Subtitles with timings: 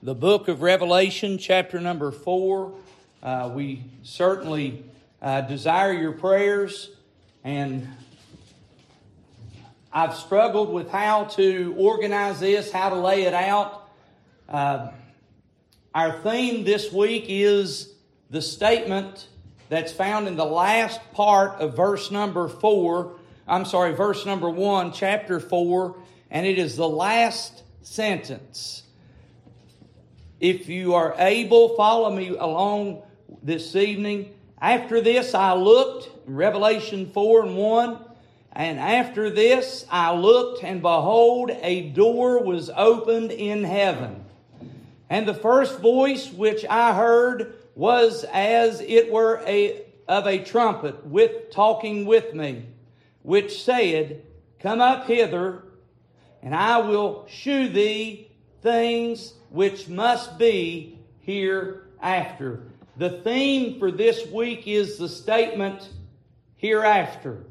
[0.00, 2.72] the book of Revelation, chapter number four.
[3.20, 4.84] Uh, we certainly
[5.20, 6.90] uh, desire your prayers,
[7.42, 7.88] and
[9.92, 13.88] I've struggled with how to organize this, how to lay it out.
[14.48, 14.90] Uh,
[15.92, 17.92] our theme this week is
[18.30, 19.26] the statement
[19.68, 23.16] that's found in the last part of verse number four.
[23.48, 25.96] I'm sorry, verse number one, chapter four,
[26.30, 28.84] and it is the last sentence.
[30.40, 33.02] If you are able, follow me along
[33.42, 34.34] this evening.
[34.60, 37.98] After this, I looked, Revelation 4 and 1,
[38.52, 44.24] and after this, I looked, and behold, a door was opened in heaven.
[45.10, 51.04] And the first voice which I heard was as it were a, of a trumpet
[51.04, 52.64] with talking with me,
[53.22, 54.22] which said,
[54.60, 55.64] Come up hither,
[56.42, 58.27] and I will shew thee
[58.62, 62.62] things which must be hereafter.
[62.96, 65.88] The theme for this week is the statement
[66.56, 67.44] hereafter,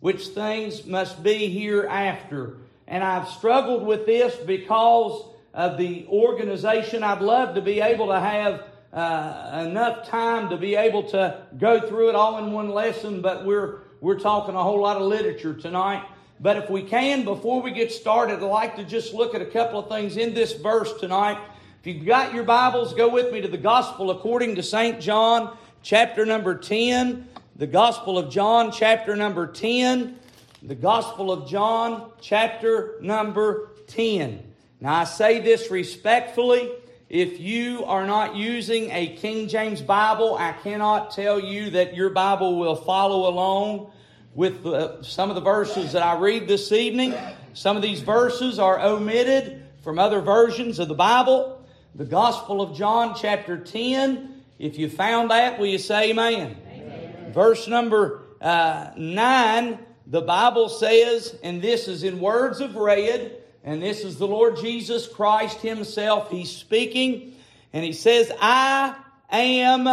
[0.00, 2.58] which things must be hereafter.
[2.86, 7.02] And I've struggled with this because of the organization.
[7.02, 11.80] I'd love to be able to have uh, enough time to be able to go
[11.80, 15.54] through it all in one lesson, but we're we're talking a whole lot of literature
[15.54, 16.04] tonight.
[16.40, 19.46] But if we can, before we get started, I'd like to just look at a
[19.46, 21.38] couple of things in this verse tonight.
[21.80, 25.00] If you've got your Bibles, go with me to the Gospel according to St.
[25.00, 27.28] John, chapter number 10.
[27.56, 30.18] The Gospel of John, chapter number 10.
[30.62, 34.42] The Gospel of John, chapter number 10.
[34.80, 36.70] Now, I say this respectfully.
[37.08, 42.10] If you are not using a King James Bible, I cannot tell you that your
[42.10, 43.92] Bible will follow along
[44.34, 47.14] with uh, some of the verses that I read this evening.
[47.52, 51.64] Some of these verses are omitted from other versions of the Bible.
[51.94, 54.42] The Gospel of John, chapter 10.
[54.58, 56.56] If you found that, will you say amen?
[56.68, 57.32] amen.
[57.32, 59.78] Verse number uh, 9,
[60.08, 64.56] the Bible says, and this is in words of red, and this is the Lord
[64.56, 66.30] Jesus Christ Himself.
[66.30, 67.36] He's speaking,
[67.72, 68.96] and He says, I
[69.30, 69.84] am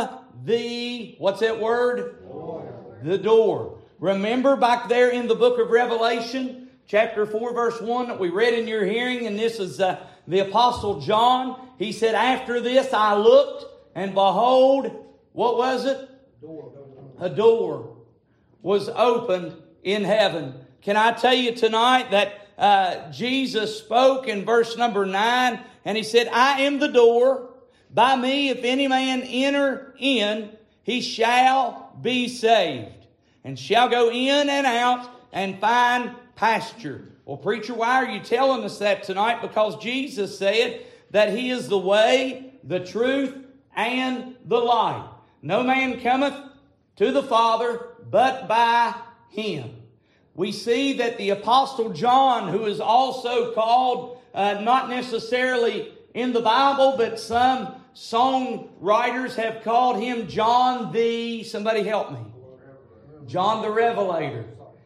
[0.44, 2.24] the, what's that word?
[2.28, 3.00] Door.
[3.04, 3.81] The door.
[4.02, 8.56] Remember back there in the book of Revelation, chapter 4, verse 1 that we read
[8.56, 11.70] in your hearing, and this is uh, the Apostle John.
[11.78, 16.10] He said, After this I looked, and behold, what was it?
[17.20, 17.98] A door
[18.64, 19.54] was opened
[19.84, 20.56] in heaven.
[20.82, 26.02] Can I tell you tonight that uh, Jesus spoke in verse number 9, and he
[26.02, 27.54] said, I am the door.
[27.94, 30.50] By me, if any man enter in,
[30.82, 33.01] he shall be saved
[33.44, 37.08] and shall go in and out and find pasture.
[37.26, 39.42] Well, preacher, why are you telling us that tonight?
[39.42, 43.36] Because Jesus said that He is the way, the truth,
[43.76, 45.08] and the light.
[45.42, 46.36] No man cometh
[46.98, 48.94] to the Father but by
[49.30, 49.72] Him.
[50.34, 56.42] We see that the Apostle John, who is also called uh, not necessarily in the
[56.42, 62.31] Bible, but some songwriters have called him John the, somebody help me.
[63.28, 64.46] John the Revelator.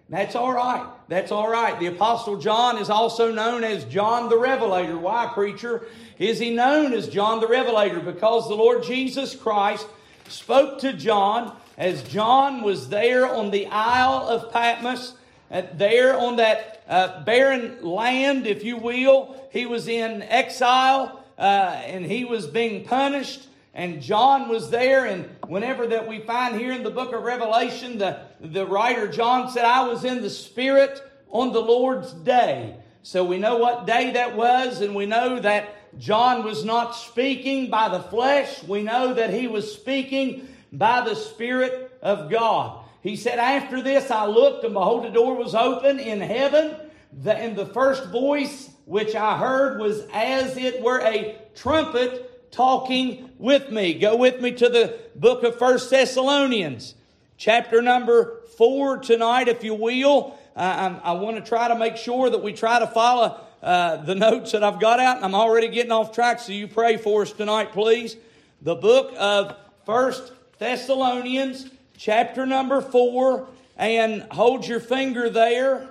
[0.10, 0.86] That's all right.
[1.08, 1.80] That's all right.
[1.80, 4.98] The Apostle John is also known as John the Revelator.
[4.98, 5.88] Why, preacher?
[6.20, 8.00] Is he known as John the Revelator?
[8.00, 9.88] Because the Lord Jesus Christ
[10.28, 15.14] spoke to John as John was there on the Isle of Patmos,
[15.52, 19.36] uh, there on that uh, barren land, if you will.
[19.52, 25.30] He was in exile uh, and he was being punished and John was there, and
[25.48, 29.66] whenever that we find here in the book of Revelation, the, the writer John said,
[29.66, 32.78] I was in the Spirit on the Lord's day.
[33.04, 37.70] So we know what day that was, and we know that John was not speaking
[37.70, 38.64] by the flesh.
[38.64, 42.82] We know that he was speaking by the Spirit of God.
[43.02, 46.78] He said, After this I looked, and behold, the door was open in heaven.
[47.26, 53.70] and the first voice which I heard was as it were a trumpet talking with
[53.70, 53.94] me.
[53.94, 56.96] Go with me to the book of First Thessalonians,
[57.36, 60.40] chapter number 4 tonight, if you will.
[60.56, 64.16] I, I want to try to make sure that we try to follow uh, the
[64.16, 67.24] notes that I've got out, and I'm already getting off track, so you pray for
[67.24, 68.16] us tonight, please.
[68.62, 75.90] The book of First Thessalonians, chapter number 4, and hold your finger there.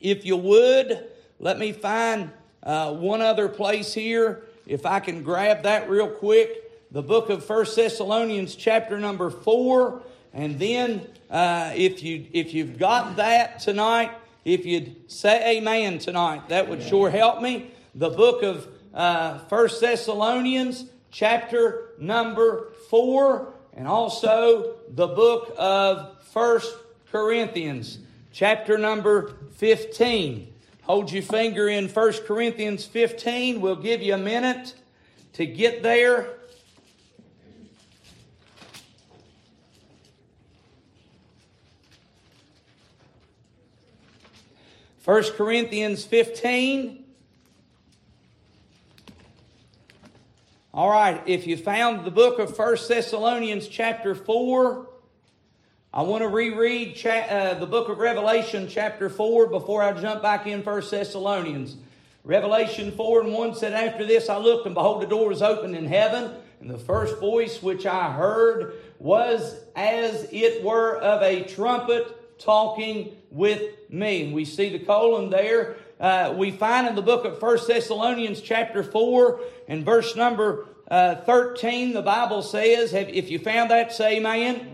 [0.00, 1.06] If you would,
[1.38, 2.30] let me find
[2.62, 7.44] uh, one other place here if I can grab that real quick, the book of
[7.44, 10.02] First Thessalonians, chapter number four,
[10.32, 14.12] and then uh, if you if you've got that tonight,
[14.44, 17.70] if you'd say Amen tonight, that would sure help me.
[17.94, 26.60] The book of uh, 1 Thessalonians chapter number 4 and also the book of 1
[27.10, 27.98] Corinthians
[28.32, 30.53] chapter number 15.
[30.84, 33.62] Hold your finger in 1 Corinthians 15.
[33.62, 34.74] We'll give you a minute
[35.32, 36.28] to get there.
[45.06, 47.04] 1 Corinthians 15.
[50.74, 54.86] All right, if you found the book of 1 Thessalonians chapter 4,
[55.96, 60.22] I want to reread cha- uh, the book of Revelation chapter 4 before I jump
[60.22, 61.76] back in 1 Thessalonians.
[62.24, 65.76] Revelation 4 and 1 said, After this I looked, and behold, the door was opened
[65.76, 71.44] in heaven, and the first voice which I heard was as it were of a
[71.44, 74.24] trumpet talking with me.
[74.24, 75.76] And we see the colon there.
[76.00, 79.38] Uh, we find in the book of First Thessalonians chapter 4
[79.68, 84.73] and verse number uh, 13, the Bible says, if you found that, say amen.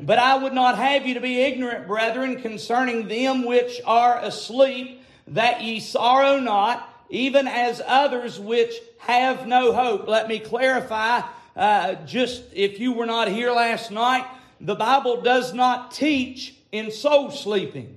[0.00, 5.02] But I would not have you to be ignorant, brethren, concerning them which are asleep,
[5.28, 10.06] that ye sorrow not, even as others which have no hope.
[10.06, 11.22] Let me clarify,
[11.56, 14.26] uh, just if you were not here last night,
[14.60, 17.96] the Bible does not teach in soul sleeping.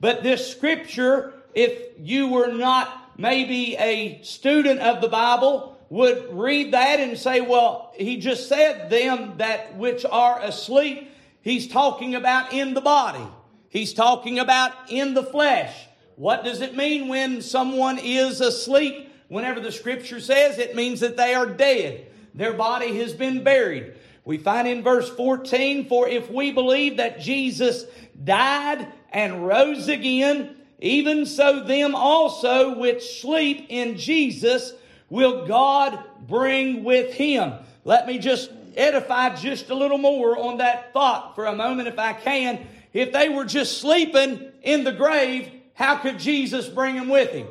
[0.00, 6.72] But this scripture, if you were not maybe a student of the Bible, would read
[6.72, 11.10] that and say, well, he just said them that which are asleep.
[11.42, 13.26] He's talking about in the body.
[13.68, 15.76] He's talking about in the flesh.
[16.16, 19.12] What does it mean when someone is asleep?
[19.28, 22.06] Whenever the scripture says it means that they are dead.
[22.34, 23.92] Their body has been buried.
[24.24, 27.84] We find in verse 14, for if we believe that Jesus
[28.24, 34.72] died and rose again, even so them also which sleep in Jesus
[35.12, 37.52] will God bring with him.
[37.84, 41.98] Let me just edify just a little more on that thought for a moment if
[41.98, 42.66] I can.
[42.94, 47.46] If they were just sleeping in the grave, how could Jesus bring them with him?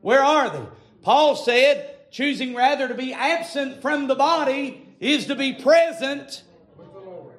[0.00, 0.64] Where are they?
[1.02, 6.44] Paul said, choosing rather to be absent from the body is to be present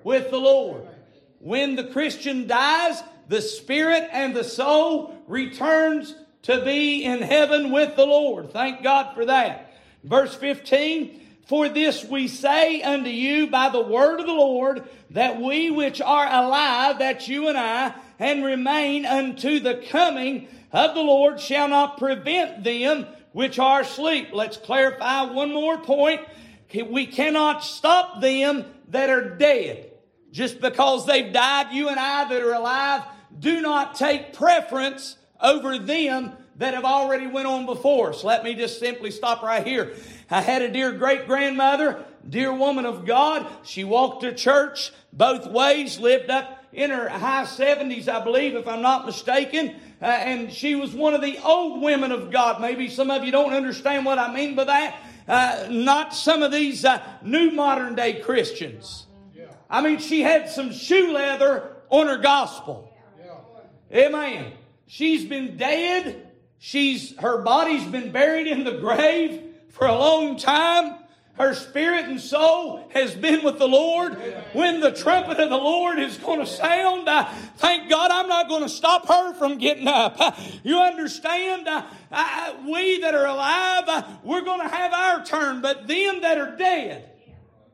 [0.03, 0.85] with the Lord.
[1.39, 6.13] When the Christian dies, the spirit and the soul returns
[6.47, 8.51] to be in heaven with the Lord.
[8.51, 9.73] Thank God for that.
[10.03, 15.41] Verse 15, for this we say unto you by the word of the Lord, that
[15.41, 21.01] we which are alive, that you and I, and remain unto the coming of the
[21.01, 24.29] Lord shall not prevent them which are asleep.
[24.31, 26.21] Let's clarify one more point.
[26.73, 29.91] We cannot stop them that are dead.
[30.31, 33.03] Just because they've died, you and I that are alive
[33.37, 38.23] do not take preference over them that have already went on before us.
[38.23, 39.93] Let me just simply stop right here.
[40.29, 43.47] I had a dear great grandmother, dear woman of God.
[43.63, 48.67] She walked to church both ways, lived up in her high 70s, I believe, if
[48.67, 49.75] I'm not mistaken.
[50.01, 52.61] Uh, and she was one of the old women of God.
[52.61, 54.99] Maybe some of you don't understand what I mean by that.
[55.27, 59.07] Uh, not some of these uh, new modern day Christians.
[59.69, 62.93] I mean, she had some shoe leather on her gospel.
[63.91, 64.53] Amen.
[64.87, 66.31] She's been dead.
[66.59, 70.95] She's her body's been buried in the grave for a long time.
[71.33, 74.13] Her spirit and soul has been with the Lord.
[74.53, 77.07] When the trumpet of the Lord is going to sound,
[77.57, 80.17] thank God I'm not going to stop her from getting up.
[80.63, 81.67] You understand?
[81.67, 86.55] Uh, we that are alive, we're going to have our turn, but them that are
[86.55, 87.11] dead,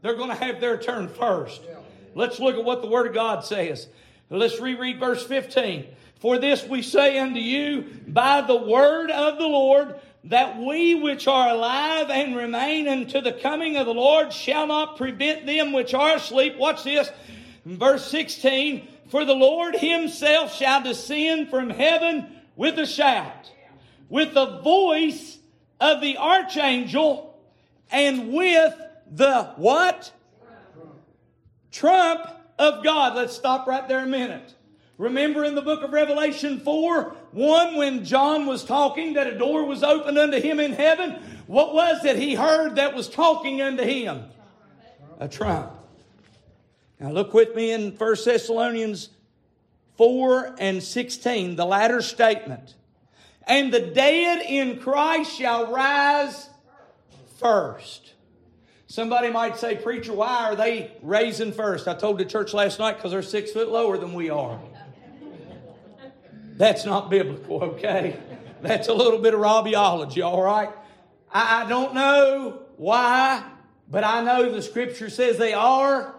[0.01, 1.61] they're going to have their turn first.
[2.15, 3.87] Let's look at what the Word of God says.
[4.29, 5.85] Let's reread verse 15.
[6.23, 11.27] For this we say unto you by the word of the Lord, that we which
[11.27, 15.93] are alive and remain unto the coming of the Lord shall not prevent them which
[15.93, 16.55] are asleep.
[16.55, 17.11] Watch this.
[17.65, 18.87] Verse 16.
[19.09, 23.51] For the Lord himself shall descend from heaven with a shout,
[24.07, 25.39] with the voice
[25.81, 27.37] of the archangel,
[27.91, 28.73] and with
[29.11, 30.09] the what?
[31.73, 32.25] Trump
[32.57, 33.13] of God.
[33.13, 34.53] Let's stop right there a minute.
[35.03, 39.65] Remember in the book of Revelation 4, 1, when John was talking that a door
[39.65, 43.83] was opened unto him in heaven, what was it he heard that was talking unto
[43.83, 44.23] him?
[45.19, 45.73] A trump.
[47.01, 49.09] Now look with me in 1 Thessalonians
[49.97, 52.73] 4 and 16, the latter statement.
[53.45, 56.49] And the dead in Christ shall rise
[57.39, 58.13] first.
[58.87, 61.89] Somebody might say, Preacher, why are they raising first?
[61.89, 64.57] I told the church last night because they're six foot lower than we are.
[66.55, 68.19] That's not biblical, okay?
[68.61, 70.69] That's a little bit of Robbyology, all right?
[71.31, 73.43] I, I don't know why,
[73.89, 76.15] but I know the scripture says they are,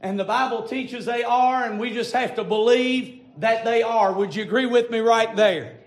[0.00, 4.12] and the Bible teaches they are, and we just have to believe that they are.
[4.12, 5.78] Would you agree with me right there?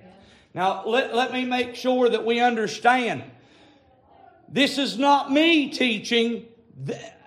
[0.55, 3.23] Now, let, let me make sure that we understand.
[4.50, 6.45] This is not me teaching.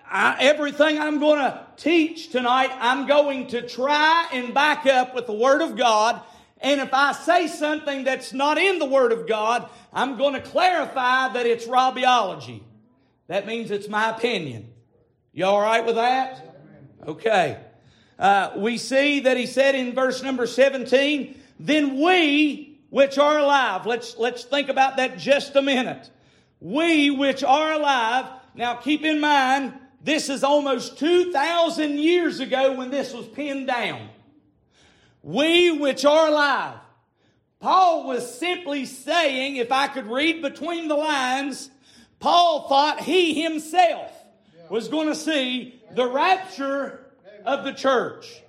[0.09, 5.27] I, everything I'm going to teach tonight, I'm going to try and back up with
[5.27, 6.21] the Word of God.
[6.59, 10.41] And if I say something that's not in the Word of God, I'm going to
[10.41, 12.61] clarify that it's Robbyology.
[13.27, 14.69] That means it's my opinion.
[15.33, 16.55] You all right with that?
[17.05, 17.59] Okay.
[18.17, 23.85] Uh, we see that he said in verse number 17, then we which are alive,
[23.85, 26.09] let's, let's think about that just a minute.
[26.59, 32.89] We which are alive, now keep in mind, this is almost 2,000 years ago when
[32.89, 34.09] this was pinned down.
[35.27, 36.77] We which are alive.
[37.59, 41.69] Paul was simply saying, if I could read between the lines,
[42.21, 44.09] Paul thought he himself
[44.69, 47.11] was going to see the rapture
[47.43, 48.41] of the church.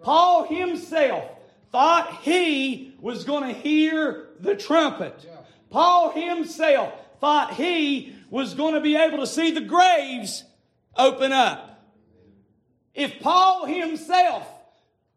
[0.00, 1.30] Paul himself
[1.70, 5.28] thought he was going to hear the trumpet.
[5.68, 10.44] Paul himself thought he was going to be able to see the graves
[10.96, 11.84] open up.
[12.94, 14.48] If Paul himself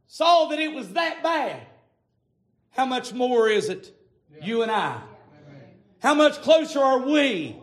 [0.08, 1.62] saw that it was that bad,
[2.72, 3.94] how much more is it
[4.42, 5.02] you and I?
[6.00, 7.56] How much closer are we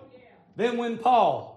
[0.56, 1.52] than when Paul?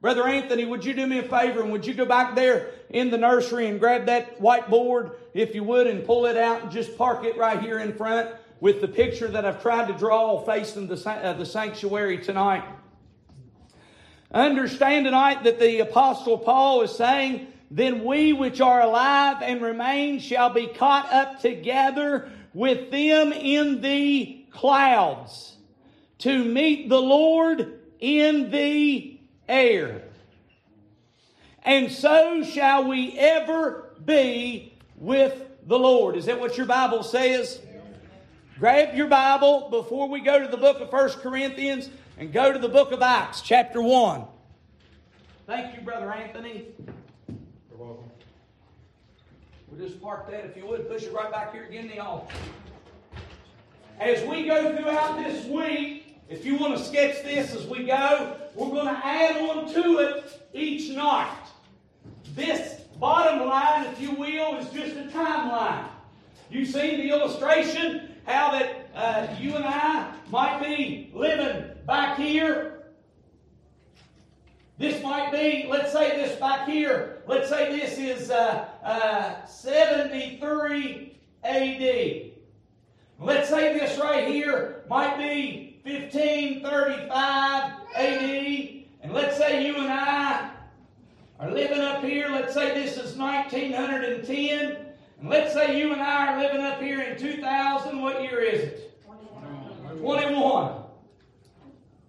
[0.00, 3.10] Brother Anthony, would you do me a favor and would you go back there in
[3.10, 6.98] the nursery and grab that whiteboard, if you would, and pull it out and just
[6.98, 10.88] park it right here in front with the picture that I've tried to draw facing
[10.88, 12.64] the, uh, the sanctuary tonight?
[14.30, 20.20] Understand tonight that the Apostle Paul is saying, Then we which are alive and remain
[20.20, 25.56] shall be caught up together with them in the clouds
[26.18, 29.18] to meet the Lord in the
[29.48, 30.02] air.
[31.62, 36.16] And so shall we ever be with the Lord.
[36.16, 37.60] Is that what your Bible says?
[38.58, 42.58] Grab your Bible before we go to the book of First Corinthians and go to
[42.58, 44.24] the book of Acts, chapter 1.
[45.46, 46.66] Thank you, Brother Anthony.
[49.76, 50.88] We'll just park that if you would.
[50.88, 52.32] Push it right back here again, in the altar.
[53.98, 58.36] As we go throughout this week, if you want to sketch this as we go,
[58.54, 61.36] we're going to add on to it each night.
[62.36, 65.88] This bottom line, if you will, is just a timeline.
[66.50, 72.84] You see the illustration, how that uh, you and I might be living back here.
[74.78, 81.18] This might be, let's say this back here, let's say this is uh, uh, 73
[81.42, 82.30] AD.
[83.18, 90.50] Let's say this right here might be 1535 AD, and let's say you and I
[91.40, 94.76] are living up here, let's say this is 1910,
[95.20, 98.60] and let's say you and I are living up here in 2000, what year is
[98.62, 99.04] it?
[99.04, 99.98] 21.
[99.98, 100.72] 21.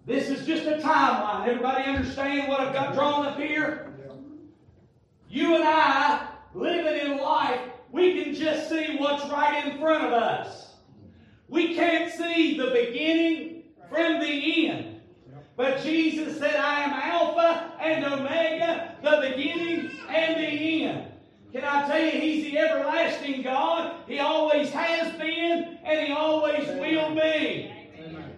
[0.06, 1.48] This is just a timeline.
[1.48, 3.95] Everybody understand what I've got drawn up here?
[5.28, 7.60] You and I, living in life,
[7.92, 10.74] we can just see what's right in front of us.
[11.48, 15.00] We can't see the beginning from the end.
[15.56, 21.12] But Jesus said, I am Alpha and Omega, the beginning and the end.
[21.52, 24.02] Can I tell you, He's the everlasting God.
[24.06, 27.72] He always has been and He always will be.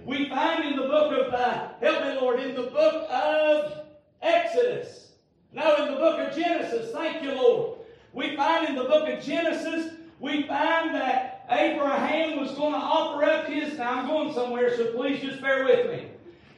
[0.05, 3.87] We find in the book of, uh, help me Lord, in the book of
[4.23, 5.08] Exodus.
[5.53, 6.93] No, in the book of Genesis.
[6.93, 7.79] Thank you, Lord.
[8.13, 13.25] We find in the book of Genesis, we find that Abraham was going to offer
[13.25, 13.79] up his.
[13.79, 16.09] Now I'm going somewhere, so please just bear with me.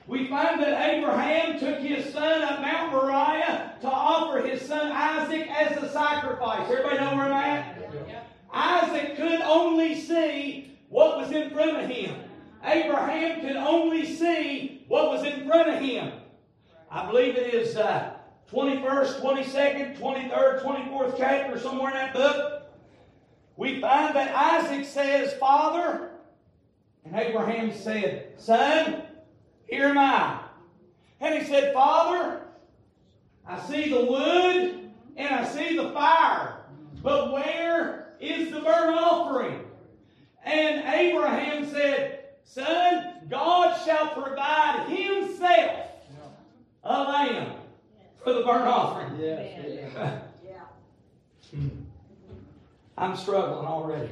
[0.06, 5.48] We find that Abraham took his son up Mount Moriah to offer his son Isaac
[5.48, 6.68] as a sacrifice.
[6.68, 7.76] Everybody know where I'm at?
[8.52, 12.16] Isaac could only see what was in front of him.
[12.64, 16.12] Abraham could only see what was in front of him.
[16.90, 18.14] I believe it is uh,
[18.52, 22.60] 21st, 22nd, 23rd, 24th chapter, somewhere in that book
[23.60, 26.08] we find that Isaac says, Father,
[27.04, 29.02] and Abraham said, Son,
[29.66, 30.40] here am I.
[31.20, 32.40] And he said, Father,
[33.46, 36.56] I see the wood and I see the fire,
[37.02, 39.60] but where is the burnt offering?
[40.42, 45.86] And Abraham said, Son, God shall provide himself
[46.82, 47.59] a lamb
[48.22, 49.20] for the burnt offering.
[49.20, 50.20] Yeah.
[51.52, 51.60] yeah.
[52.96, 54.10] I'm struggling already.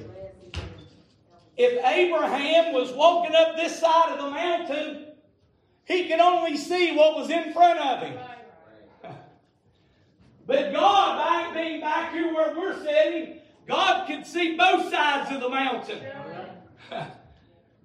[1.56, 5.06] if Abraham was walking up this side of the mountain,
[5.84, 8.18] he could only see what was in front of him.
[10.46, 15.42] But God, back, being back here where we're sitting, God could see both sides of
[15.42, 16.00] the mountain.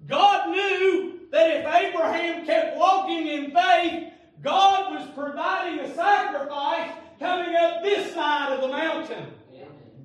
[0.06, 4.12] God knew that if Abraham kept walking in faith,
[4.42, 9.26] God was providing a sacrifice coming up this side of the mountain.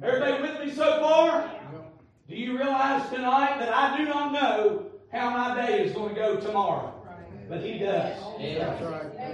[0.01, 1.50] Everybody with me so far?
[2.27, 6.15] Do you realize tonight that I do not know how my day is going to
[6.15, 6.93] go tomorrow?
[7.50, 8.17] But He does.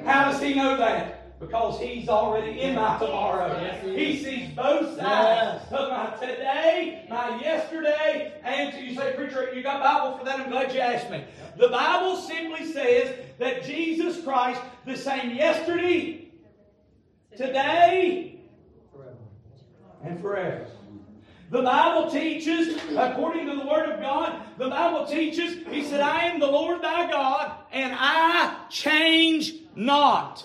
[0.06, 1.25] How does He know that?
[1.46, 3.54] Because He's already in my tomorrow.
[3.84, 9.82] He sees both sides of my today, my yesterday, and you say, Preacher, you got
[9.82, 10.40] Bible for that?
[10.40, 11.24] I'm glad you asked me.
[11.58, 16.30] The Bible simply says that Jesus Christ, the same yesterday,
[17.38, 18.40] today,
[20.04, 20.68] and forever.
[21.52, 26.26] The Bible teaches, according to the Word of God, the Bible teaches, He said, I
[26.26, 30.44] am the Lord thy God, and I change not.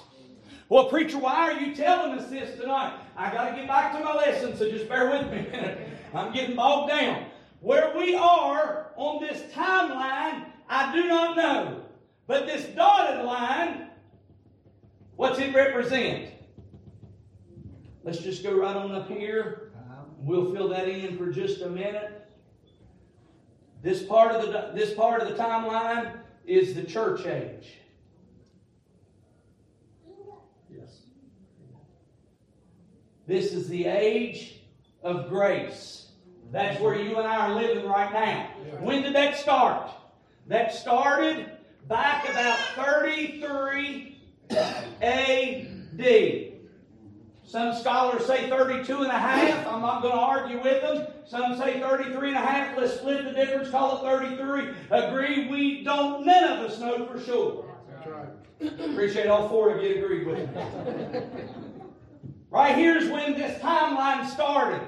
[0.71, 2.97] Well, preacher, why are you telling us this tonight?
[3.17, 5.45] I got to get back to my lesson, so just bear with me.
[6.15, 7.27] I'm getting bogged down.
[7.59, 11.83] Where we are on this timeline, I do not know.
[12.29, 13.89] But this dotted line,
[15.17, 16.35] what's it represent?
[18.05, 19.73] Let's just go right on up here.
[20.19, 22.31] We'll fill that in for just a minute.
[23.83, 27.79] This part of the this part of the timeline is the church age.
[30.73, 31.01] Yes.
[33.31, 34.57] This is the age
[35.05, 36.09] of grace.
[36.51, 38.51] That's where you and I are living right now.
[38.81, 39.89] When did that start?
[40.49, 41.49] That started
[41.87, 44.21] back about 33
[44.51, 46.53] AD.
[47.45, 49.65] Some scholars say 32 and a half.
[49.65, 51.07] I'm not going to argue with them.
[51.25, 52.77] Some say 33 and a half.
[52.77, 54.75] Let's split the difference, call it 33.
[54.91, 57.65] Agree, we don't, none of us know for sure.
[57.93, 58.91] That's right.
[58.91, 61.61] Appreciate all four of you agreed with me.
[62.51, 64.87] right here's when this timeline started.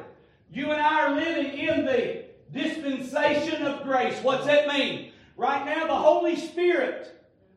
[0.53, 4.19] You and I are living in the dispensation of grace.
[4.23, 5.13] What's that mean?
[5.37, 7.09] Right now, the Holy Spirit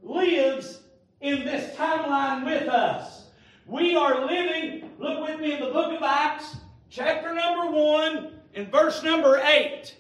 [0.02, 0.80] lives
[1.22, 3.26] in this timeline with us.
[3.66, 6.56] We are living, look with me in the book of Acts,
[6.90, 9.96] chapter number 1, and verse number 8.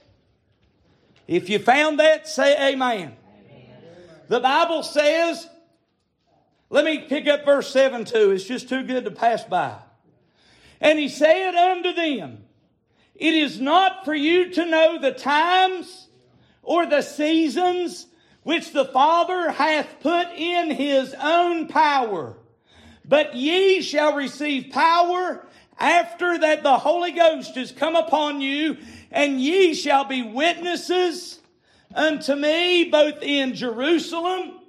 [1.27, 3.15] If you found that, say amen.
[3.49, 3.77] amen.
[4.27, 5.49] The Bible says,
[6.69, 8.31] let me pick up verse 7 too.
[8.31, 9.77] It's just too good to pass by.
[10.85, 12.43] And he said unto them,
[13.15, 16.09] It is not for you to know the times
[16.61, 18.05] or the seasons
[18.43, 22.37] which the Father hath put in his own power.
[23.03, 25.47] But ye shall receive power
[25.79, 28.77] after that the Holy Ghost is come upon you,
[29.09, 31.39] and ye shall be witnesses
[31.95, 34.59] unto me both in Jerusalem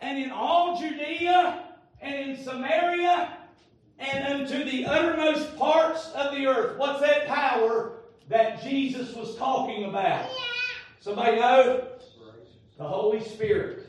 [0.00, 1.64] and in all Judea
[2.02, 3.45] and in Samaria
[3.98, 6.78] and unto the uttermost parts of the earth.
[6.78, 7.92] What's that power
[8.28, 10.28] that Jesus was talking about?
[11.00, 11.88] Somebody know?
[12.76, 13.86] The Holy Spirit.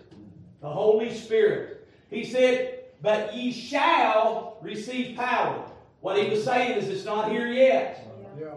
[0.62, 1.88] The Holy Spirit.
[2.10, 5.63] He said, but ye shall receive power.
[6.02, 8.08] What he was saying is it's not here yet.
[8.39, 8.54] Yeah.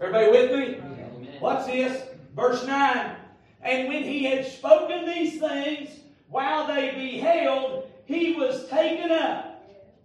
[0.00, 0.76] Everybody with me?
[0.76, 1.36] Amen.
[1.40, 2.04] What's this?
[2.36, 3.16] Verse 9.
[3.62, 5.90] And when he had spoken these things,
[6.28, 9.53] while they beheld, he was taken up,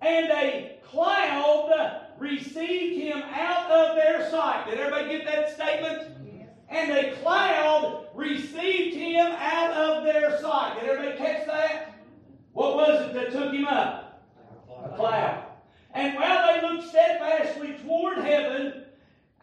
[0.01, 4.65] and a cloud received him out of their sight.
[4.69, 6.15] Did everybody get that statement?
[6.69, 10.79] And a cloud received him out of their sight.
[10.79, 11.95] Did everybody catch that?
[12.53, 14.23] What was it that took him up?
[14.85, 15.45] A cloud.
[15.93, 18.83] And while they looked steadfastly toward heaven,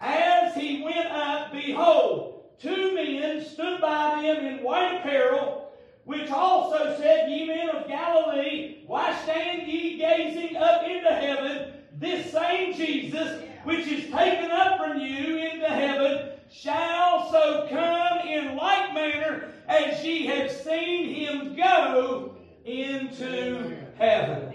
[0.00, 5.65] as he went up, behold, two men stood by them in white apparel,
[6.06, 11.72] which also said, Ye men of Galilee, why stand ye gazing up into heaven?
[11.98, 18.56] This same Jesus, which is taken up from you into heaven, shall so come in
[18.56, 24.52] like manner as ye have seen him go into heaven.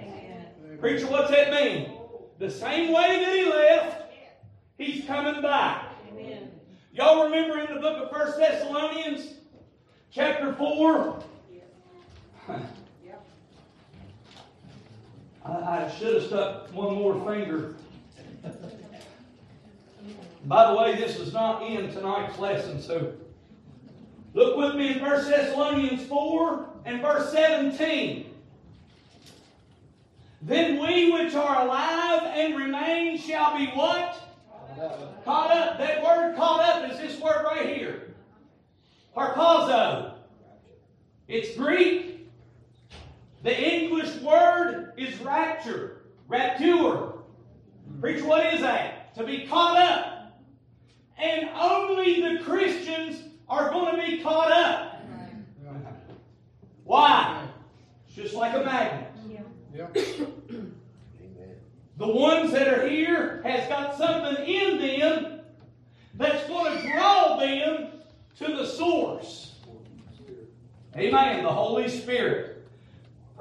[0.79, 1.91] Preacher, what's that mean?
[2.39, 4.13] The same way that he left,
[4.77, 5.89] he's coming back.
[6.93, 9.33] Y'all remember in the book of First Thessalonians,
[10.11, 11.23] chapter 4?
[12.49, 12.61] I,
[15.45, 17.75] I should have stuck one more finger.
[20.45, 23.13] By the way, this is not in tonight's lesson, so
[24.33, 28.25] look with me in First Thessalonians 4 and verse 17.
[30.41, 34.17] Then we which are alive and remain shall be what?
[35.23, 35.77] Caught up.
[35.77, 38.15] That word caught up is this word right here.
[39.15, 40.15] harpazo.
[41.27, 42.10] It's Greek.
[43.43, 47.13] The English word is rapture, rapture.
[47.99, 49.15] Preach, what is that?
[49.15, 50.41] To be caught up.
[51.17, 55.03] And only the Christians are going to be caught up.
[56.83, 57.47] Why?
[58.07, 59.07] It's just like a magnet.
[59.73, 59.97] Yep.
[61.97, 65.41] The ones that are here has got something in them
[66.15, 67.91] that's going to draw them
[68.39, 69.55] to the source.
[70.95, 71.43] Amen.
[71.43, 72.50] The Holy Spirit.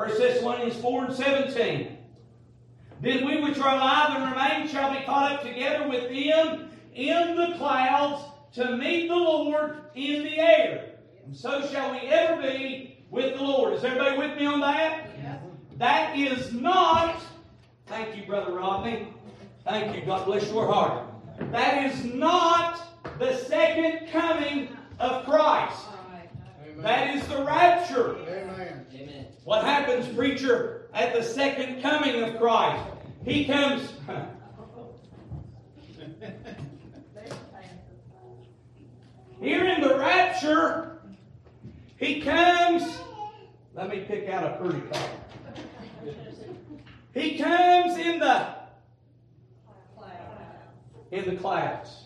[0.00, 1.98] 1 Thessalonians 4 and 17.
[3.02, 7.36] Then we which are alive and remain shall be caught up together with them in
[7.36, 10.94] the clouds to meet the Lord in the air.
[11.26, 13.74] And so shall we ever be with the Lord.
[13.74, 15.10] Is everybody with me on that?
[15.76, 17.20] That is not,
[17.86, 19.06] thank you, Brother Rodney.
[19.64, 20.06] Thank you.
[20.06, 21.04] God bless your heart.
[21.52, 22.80] That is not
[23.18, 25.82] the second coming of Christ.
[26.64, 26.82] Amen.
[26.82, 28.16] That is the rapture.
[28.26, 28.79] Amen.
[29.40, 29.44] Amen.
[29.44, 32.84] What happens, preacher, at the second coming of Christ?
[33.24, 33.92] He comes.
[39.40, 41.00] Here in the rapture,
[41.96, 42.98] he comes.
[43.74, 45.10] Let me pick out a pretty color.
[47.14, 48.60] He comes in the
[51.10, 52.04] in the clouds.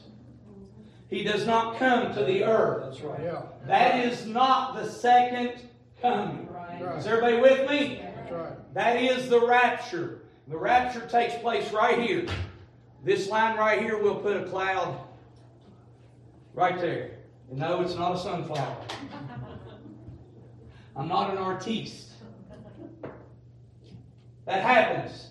[1.11, 2.85] He does not come to the earth.
[2.85, 3.20] That's right.
[3.23, 3.42] Yeah.
[3.66, 5.68] That is not the second
[6.01, 6.49] coming.
[6.80, 8.00] Is everybody with me?
[8.02, 8.74] That's right.
[8.74, 10.22] That is the rapture.
[10.48, 12.26] The rapture takes place right here.
[13.04, 14.98] This line right here, we'll put a cloud
[16.52, 17.12] right there.
[17.50, 18.76] And no, it's not a sunflower.
[20.96, 22.10] I'm not an artiste.
[24.46, 25.28] That happens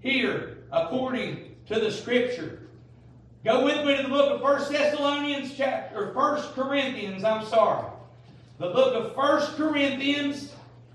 [0.00, 2.68] here according to the scripture.
[3.44, 7.90] Go with me to the book of 1 Thessalonians chapter or 1 Corinthians, I'm sorry.
[8.58, 10.52] The book of 1 Corinthians,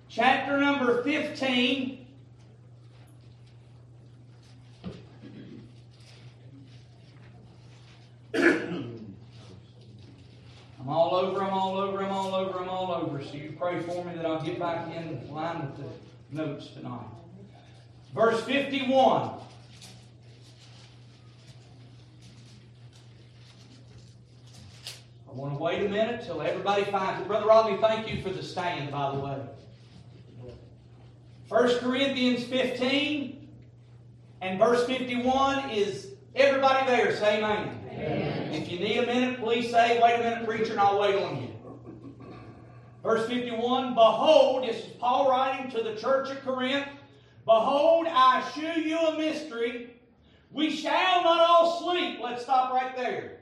[0.09, 2.05] chapter number 15.
[10.87, 13.23] I'm all over, I'm all over, I'm all over, I'm all over.
[13.23, 15.85] So you pray for me that I'll get back in line with the
[16.31, 17.07] notes tonight.
[18.13, 19.31] Verse 51.
[25.29, 27.27] I want to wait a minute till everybody finds it.
[27.27, 29.37] Brother Rodney, thank you for the stand, by the way.
[31.47, 33.47] 1 Corinthians 15
[34.41, 37.15] and verse 51 is everybody there.
[37.15, 37.79] Say amen.
[37.89, 38.53] Amen.
[38.53, 41.41] If you need a minute, please say, wait a minute, preacher, and I'll wait on
[41.41, 41.47] you.
[43.01, 46.87] Verse 51 Behold, this is Paul writing to the church of Corinth.
[47.45, 49.91] Behold, I shew you a mystery.
[50.51, 52.19] We shall not all sleep.
[52.21, 53.37] Let's stop right there.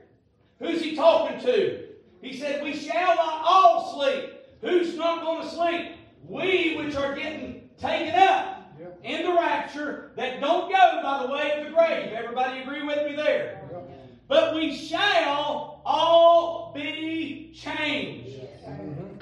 [0.59, 1.85] Who's he talking to?
[2.21, 4.33] He said, We shall not all sleep.
[4.61, 5.91] Who's not going to sleep?
[6.27, 8.99] We which are getting taken up Yep.
[9.03, 12.11] in the rapture that don't go by the way of the grave.
[12.13, 13.61] Everybody agree with me there?
[13.71, 13.89] Yep.
[14.27, 18.41] But we shall all be changed.
[18.67, 19.21] Mhm.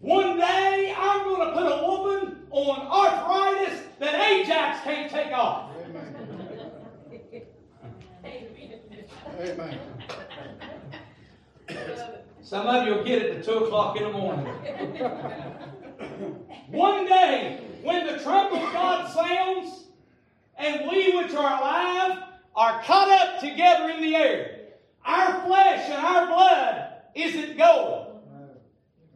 [0.00, 5.70] One day I'm going to put a woman on arthritis that Ajax can't take off.
[5.84, 6.14] Amen.
[9.40, 9.78] Amen.
[12.42, 14.46] Some of you will get it at 2 o'clock in the morning.
[16.68, 19.84] One day, when the trump of God sounds,
[20.58, 22.22] and we which are alive
[22.54, 24.60] are caught up together in the air,
[25.04, 28.06] our flesh and our blood isn't going.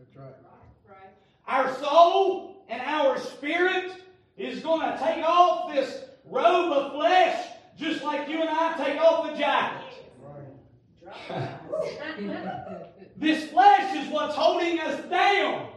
[0.07, 0.16] That's
[0.88, 1.14] right.
[1.47, 3.93] Our soul and our spirit
[4.37, 9.01] is going to take off this robe of flesh just like you and I take
[9.01, 10.05] off the jacket.
[11.29, 11.49] Right.
[13.16, 15.69] This flesh is what's holding us down.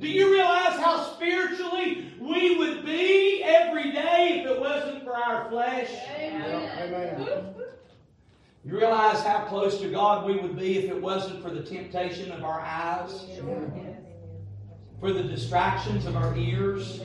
[0.00, 5.48] Do you realize how spiritually we would be every day if it wasn't for our
[5.50, 5.90] flesh?
[5.90, 6.84] Yeah.
[6.84, 7.54] Amen.
[8.64, 12.30] You realize how close to God we would be if it wasn't for the temptation
[12.30, 13.24] of our eyes,
[15.00, 17.00] for the distractions of our ears?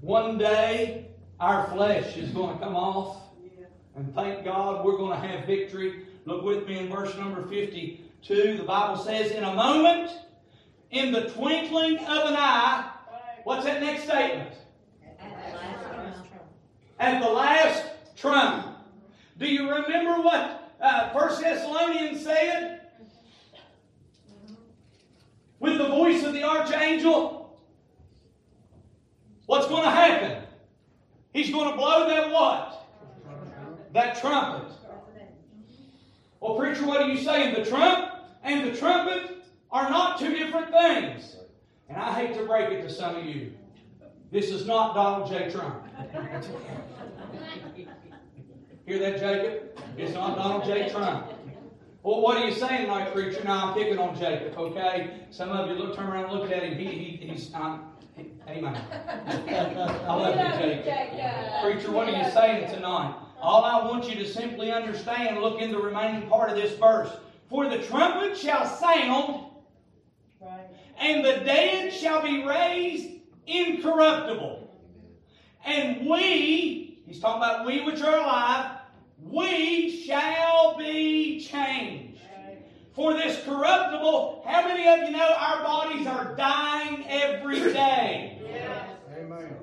[0.00, 3.18] One day, our flesh is going to come off.
[3.96, 6.06] And thank God we're going to have victory.
[6.24, 8.56] Look with me in verse number 52.
[8.56, 10.10] The Bible says, In a moment,
[10.90, 12.90] in the twinkling of an eye,
[13.44, 14.54] what's that next statement?
[16.98, 17.84] At the last
[18.16, 18.66] trump.
[19.38, 22.80] Do you remember what uh, 1 Thessalonians said?
[25.58, 27.58] With the voice of the archangel?
[29.46, 30.42] What's going to happen?
[31.32, 32.86] He's going to blow that what?
[33.92, 34.72] That trumpet.
[36.40, 37.54] Well, preacher, what are you saying?
[37.54, 38.10] The trump?
[38.42, 39.39] and the trumpet
[39.72, 41.36] are not two different things.
[41.88, 43.52] And I hate to break it to some of you.
[44.30, 45.50] This is not Donald J.
[45.50, 45.84] Trump.
[48.86, 49.80] Hear that, Jacob?
[49.96, 50.88] It's not Donald J.
[50.88, 51.26] Trump.
[52.02, 53.44] Well, what are you saying, tonight, preacher?
[53.44, 55.26] Now I'm picking on Jacob, okay?
[55.30, 56.78] Some of you look, turn around and look at him.
[56.78, 58.80] He, he, he's, um, he, amen.
[59.26, 61.62] I love you, Jacob.
[61.62, 63.14] Preacher, what are you saying tonight?
[63.40, 67.10] All I want you to simply understand, look in the remaining part of this verse.
[67.50, 69.49] For the trumpet shall sound,
[71.00, 73.08] and the dead shall be raised
[73.46, 74.70] incorruptible.
[75.64, 78.76] And we, he's talking about we which are alive,
[79.22, 82.18] we shall be changed.
[82.92, 88.38] For this corruptible, how many of you know our bodies are dying every day?
[89.16, 89.54] Amen.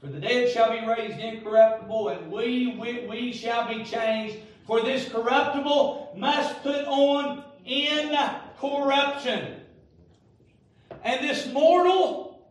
[0.00, 4.36] For the dead shall be raised incorruptible, and we, we, we shall be changed.
[4.66, 9.60] For this corruptible must put on incorruption.
[11.04, 12.46] And this mortal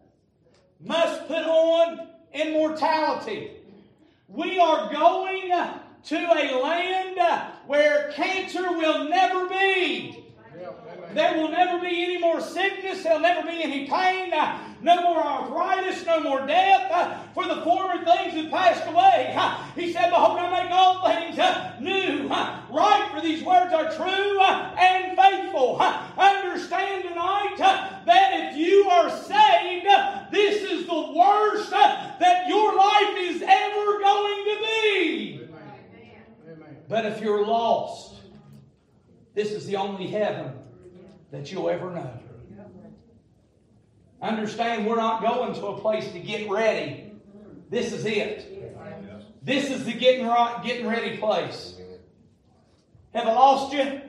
[0.79, 3.51] must put on immortality.
[4.29, 5.51] We are going
[6.05, 7.19] to a land
[7.67, 10.24] where cancer will never be.
[11.15, 11.33] Yeah, amen.
[11.33, 13.03] There will never be any more sickness.
[13.03, 14.33] There'll never be any pain.
[14.33, 16.05] Uh, no more arthritis.
[16.05, 16.91] No more death.
[16.91, 19.33] Uh, for the former things have passed away.
[19.35, 22.29] Uh, he said, Behold, I make all things uh, new.
[22.29, 25.77] Uh, right, for these words are true uh, and faithful.
[25.79, 32.11] Uh, understand tonight uh, that if you are saved, uh, this is the worst uh,
[32.19, 35.39] that your life is ever going to be.
[35.43, 35.59] Amen.
[36.51, 36.77] Amen.
[36.87, 38.15] But if you're lost,
[39.33, 40.53] this is the only heaven
[41.35, 42.19] that you'll ever know.
[44.21, 47.11] Understand, we're not going to a place to get ready.
[47.69, 48.51] This is it.
[49.43, 51.75] This is the getting right, getting ready place.
[53.13, 54.01] Have I lost you?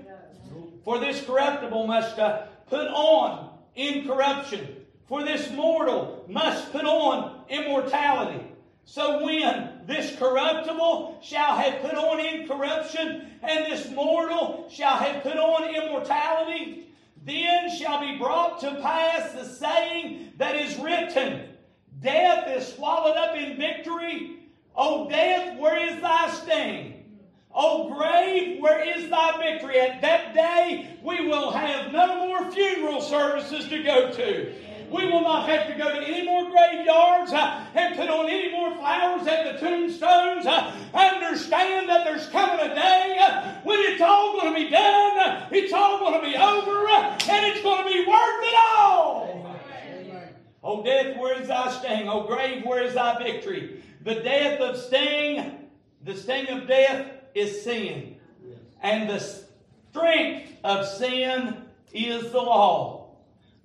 [0.84, 4.86] For this corruptible must uh, put on incorruption.
[5.06, 8.46] For this mortal must put on immortality.
[8.84, 15.36] So when this corruptible shall have put on incorruption, and this mortal shall have put
[15.36, 16.85] on immortality,
[17.26, 21.50] then shall be brought to pass the saying that is written
[22.00, 24.36] Death is swallowed up in victory.
[24.76, 27.04] O death, where is thy sting?
[27.54, 29.80] O grave, where is thy victory?
[29.80, 34.52] At that day, we will have no more funeral services to go to.
[34.90, 38.52] We will not have to go to any more graveyards uh, and put on any
[38.52, 40.46] more flowers at the tombstones.
[40.46, 45.46] Uh, understand that there's coming a day uh, when it's all going to be done,
[45.50, 49.28] it's all going to be over, and it's going to be worth it all.
[49.34, 50.28] Amen.
[50.62, 52.08] O death, where is thy sting?
[52.08, 53.82] O grave, where is thy victory?
[54.02, 55.68] The death of sting,
[56.04, 58.16] the sting of death is sin.
[58.82, 61.56] And the strength of sin
[61.92, 63.05] is the law.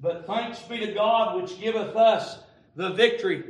[0.02, 2.40] But thanks be to God which giveth us
[2.76, 3.44] the victory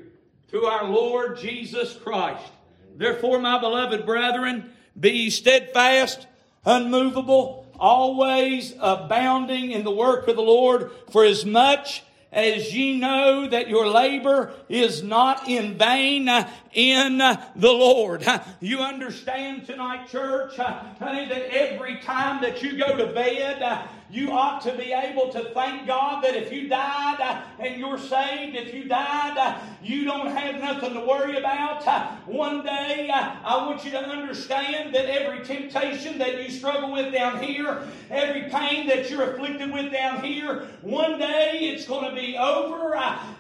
[0.50, 2.52] through our Lord Jesus Christ.
[2.98, 6.28] Therefore, my beloved brethren, be steadfast,
[6.66, 13.48] unmovable, always abounding in the work of the Lord, for as much as ye know
[13.48, 16.30] that your labor is not in vain
[16.74, 18.26] in the Lord.
[18.60, 24.62] You understand tonight, church, honey, that every time that you go to bed, you ought
[24.62, 28.74] to be able to thank God that if you died uh, and you're saved, if
[28.74, 31.88] you died, uh, you don't have nothing to worry about.
[31.88, 37.14] Uh, one day, I want you to understand that every temptation that you struggle with
[37.14, 42.16] down here, every pain that you're afflicted with down here, one day it's going to
[42.20, 42.82] be over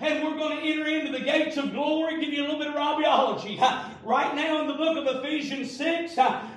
[0.01, 2.19] and we're going to enter into the gates of glory.
[2.19, 3.59] Give you a little bit of Robbyology.
[4.03, 6.15] Right now in the book of Ephesians 6,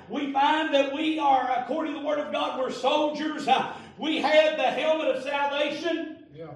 [0.09, 3.47] we find that we are, according to the Word of God, we're soldiers.
[3.97, 6.25] We have the helmet of salvation.
[6.35, 6.51] Yeah.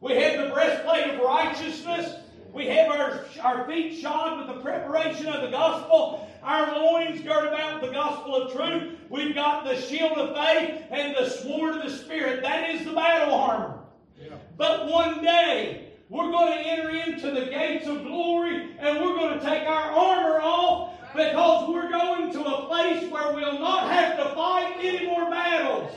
[0.00, 2.14] We have the breastplate of righteousness.
[2.52, 6.28] We have our, our feet shod with the preparation of the gospel.
[6.42, 8.98] Our loins girded about with the gospel of truth.
[9.08, 12.42] We've got the shield of faith and the sword of the Spirit.
[12.42, 13.78] That is the battle armor.
[14.20, 14.34] Yeah.
[14.56, 19.38] But one day, we're going to enter into the gates of glory and we're going
[19.38, 24.16] to take our armor off because we're going to a place where we'll not have
[24.16, 25.92] to fight any more battles.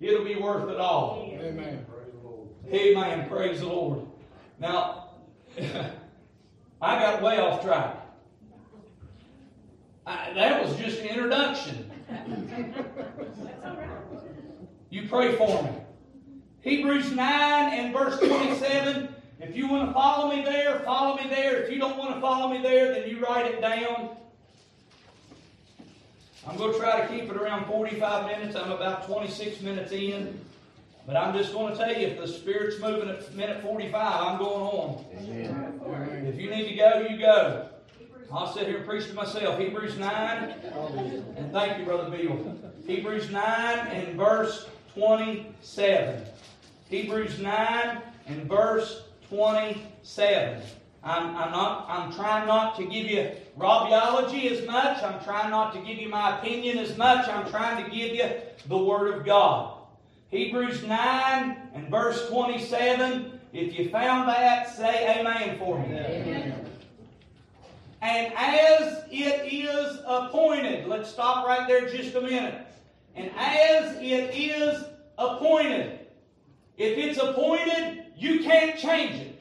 [0.00, 1.30] It'll be worth it all.
[1.38, 1.86] Amen.
[2.72, 3.28] Amen.
[3.28, 4.06] Praise the Lord.
[4.58, 5.10] Now,
[6.82, 8.00] I got way off track.
[10.06, 11.90] I, that was just an introduction.
[14.90, 15.70] You pray for me.
[16.60, 19.14] Hebrews 9 and verse 27.
[19.40, 21.62] If you want to follow me there, follow me there.
[21.62, 24.16] If you don't want to follow me there, then you write it down.
[26.46, 28.56] I'm going to try to keep it around 45 minutes.
[28.56, 30.38] I'm about 26 minutes in.
[31.06, 34.38] But I'm just going to tell you, if the Spirit's moving at minute 45, I'm
[34.38, 35.04] going on.
[35.18, 36.26] Amen.
[36.26, 37.68] If you need to go, you go.
[38.32, 39.58] I'll sit here and preach to myself.
[39.58, 40.08] Hebrews 9,
[41.36, 42.58] and thank you, Brother Bill.
[42.86, 43.42] Hebrews 9
[43.88, 46.24] and verse 27.
[46.88, 50.62] Hebrews 9 and verse 27.
[51.04, 55.02] I'm, I'm not I'm trying not to give you Robbyology as much.
[55.02, 57.28] I'm trying not to give you my opinion as much.
[57.28, 58.30] I'm trying to give you
[58.66, 59.74] the Word of God.
[60.30, 63.38] Hebrews 9 and verse 27.
[63.52, 65.94] If you found that, say amen for me.
[65.94, 66.66] Amen.
[68.00, 72.66] And as it is appointed, let's stop right there just a minute.
[73.14, 74.84] And as it is
[75.16, 76.00] appointed,
[76.76, 79.33] if it's appointed, you can't change it.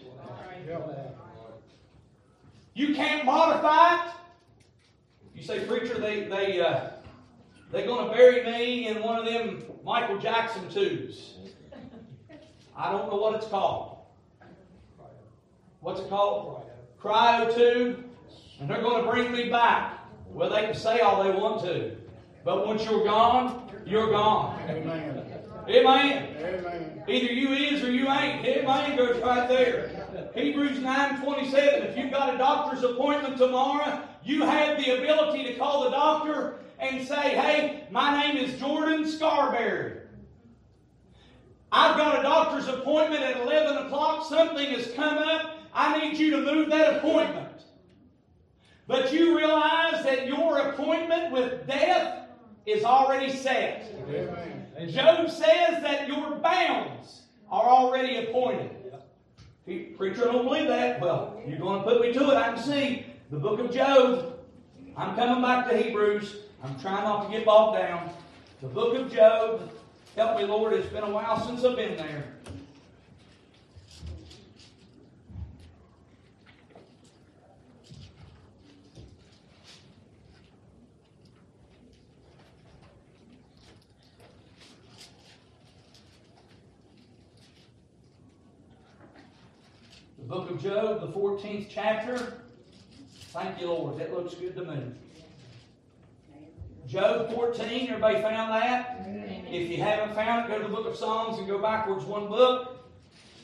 [2.73, 4.11] You can't modify it.
[5.35, 6.89] You say, preacher, they they uh,
[7.71, 11.35] they're going to bury me in one of them Michael Jackson tubes.
[12.75, 13.97] I don't know what it's called.
[15.81, 16.69] What's it called?
[17.01, 18.03] Cryo tube.
[18.59, 19.99] And they're going to bring me back.
[20.29, 21.95] Well, they can say all they want to.
[22.45, 24.59] But once you're gone, you're gone.
[24.69, 25.23] Amen.
[25.67, 26.35] Amen.
[26.39, 27.03] Amen.
[27.07, 28.45] Either you is or you ain't.
[28.45, 29.92] Amen goes right there.
[30.35, 31.83] Hebrews 9 27.
[31.83, 36.59] If you've got a doctor's appointment tomorrow, you have the ability to call the doctor
[36.79, 39.99] and say, Hey, my name is Jordan Scarberry.
[41.71, 44.27] I've got a doctor's appointment at 11 o'clock.
[44.27, 45.57] Something has come up.
[45.73, 47.63] I need you to move that appointment.
[48.87, 52.27] But you realize that your appointment with death
[52.65, 53.91] is already set.
[54.07, 54.89] Amen.
[54.89, 58.72] Job says that your bounds are already appointed.
[59.65, 60.99] Preacher, I don't believe that.
[60.99, 62.35] Well, you're going to put me to it.
[62.35, 64.37] I can see the book of Job.
[64.97, 66.35] I'm coming back to Hebrews.
[66.61, 68.09] I'm trying not to get bogged down.
[68.61, 69.71] The book of Job.
[70.17, 70.73] Help me, Lord.
[70.73, 72.25] It's been a while since I've been there.
[90.23, 92.41] The book of Job, the 14th chapter.
[93.33, 93.99] Thank you, Lord.
[93.99, 94.81] That looks good to me.
[96.87, 99.05] Job 14, everybody found that?
[99.51, 102.29] If you haven't found it, go to the book of Psalms and go backwards one
[102.29, 102.87] book.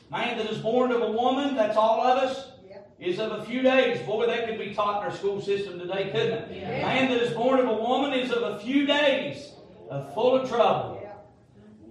[0.09, 2.51] Man that is born of a woman, that's all of us,
[2.97, 4.01] is of a few days.
[4.05, 6.61] Boy, that could be taught in our school system today, couldn't it?
[6.63, 9.51] Man that is born of a woman is of a few days,
[9.91, 10.95] uh, full of trouble.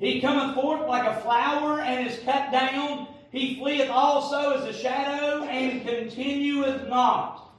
[0.01, 3.08] He cometh forth like a flower and is cut down.
[3.31, 7.51] He fleeth also as a shadow and continueth not.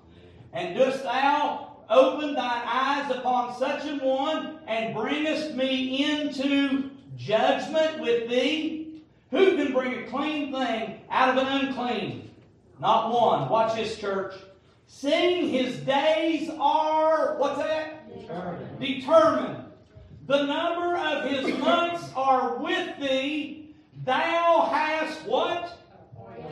[0.54, 8.00] And dost thou open thine eyes upon such an one and bringest me into judgment
[8.00, 9.04] with thee?
[9.32, 12.32] Who can bring a clean thing out of an unclean?
[12.80, 13.50] Not one.
[13.50, 14.34] Watch this, church.
[14.88, 18.10] Seeing his days are, what's that?
[18.80, 19.66] Determined.
[20.26, 23.69] The number of his months are with thee.
[24.04, 25.78] Thou hast what?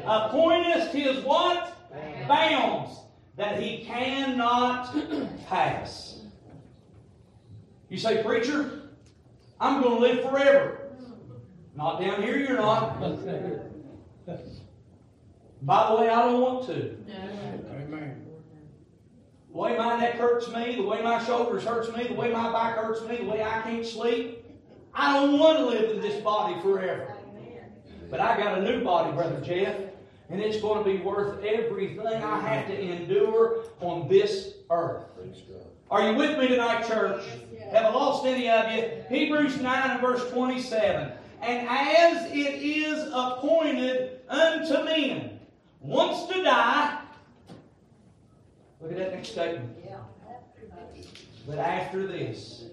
[0.05, 1.73] Appointest his what?
[2.27, 2.99] Bounds
[3.35, 4.93] that he cannot
[5.47, 6.19] pass.
[7.89, 8.89] You say, Preacher,
[9.59, 10.89] I'm going to live forever.
[11.75, 12.99] Not down here, you're not.
[15.61, 16.97] By the way, I don't want to.
[17.69, 18.25] Amen.
[19.51, 22.51] The way my neck hurts me, the way my shoulders hurts me, the way my
[22.51, 24.45] back hurts me, the way I can't sleep.
[24.93, 27.16] I don't want to live in this body forever.
[28.09, 29.75] But I got a new body, Brother Jeff,
[30.29, 35.03] and it's going to be worth everything I have to endure on this earth.
[35.89, 37.23] Are you with me tonight, church?
[37.71, 39.03] Have I lost any of you?
[39.09, 41.11] Hebrews 9 and verse 27.
[41.41, 45.39] And as it is appointed unto men
[45.79, 46.99] once to die,
[48.81, 49.73] look at that next statement.
[51.45, 52.65] But after this,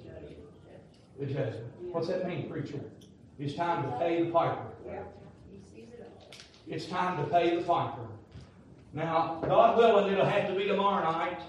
[1.19, 1.65] the judgment.
[1.93, 2.81] What's that mean, preacher?
[3.39, 4.67] It's time to pay the piper.
[6.67, 8.07] It's time to pay the piper.
[8.93, 11.41] Now, God willing, it'll have to be tomorrow night.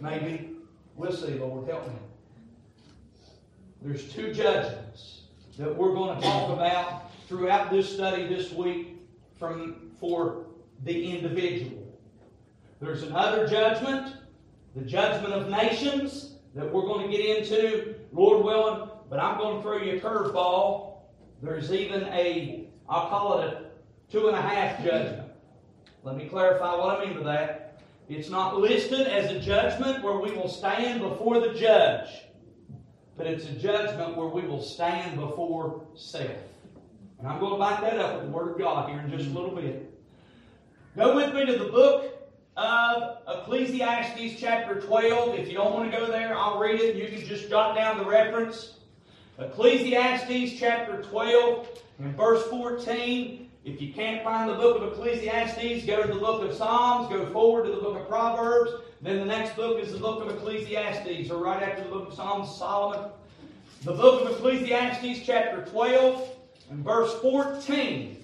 [0.00, 0.50] Maybe.
[0.96, 1.66] We'll see, Lord.
[1.66, 1.94] Help me.
[3.82, 5.22] There's two judgments
[5.58, 8.96] that we're going to talk about throughout this study this week
[9.38, 10.46] from for
[10.84, 11.98] the individual.
[12.80, 14.16] There's another judgment,
[14.76, 19.56] the judgment of nations, that we're going to get into, Lord willing, but I'm going
[19.56, 20.98] to throw you a curveball.
[21.42, 23.64] There's even a, I'll call it a
[24.10, 25.30] two and a half judgment.
[26.02, 27.82] Let me clarify what I mean by that.
[28.08, 32.08] It's not listed as a judgment where we will stand before the judge.
[33.16, 36.30] but it's a judgment where we will stand before self.
[37.18, 39.30] And I'm going to back that up with the Word of God here in just
[39.30, 39.90] a little bit.
[40.96, 42.10] Go with me to the book
[42.56, 45.38] of Ecclesiastes, chapter 12.
[45.38, 46.96] If you don't want to go there, I'll read it.
[46.96, 48.74] You can just jot down the reference.
[49.38, 51.68] Ecclesiastes, chapter 12,
[52.00, 53.43] and verse 14.
[53.64, 57.24] If you can't find the book of Ecclesiastes, go to the book of Psalms, go
[57.32, 58.72] forward to the book of Proverbs.
[59.00, 62.14] Then the next book is the book of Ecclesiastes, or right after the book of
[62.14, 63.10] Psalms, Solomon.
[63.82, 66.36] The book of Ecclesiastes, chapter 12,
[66.70, 68.22] and verse 14.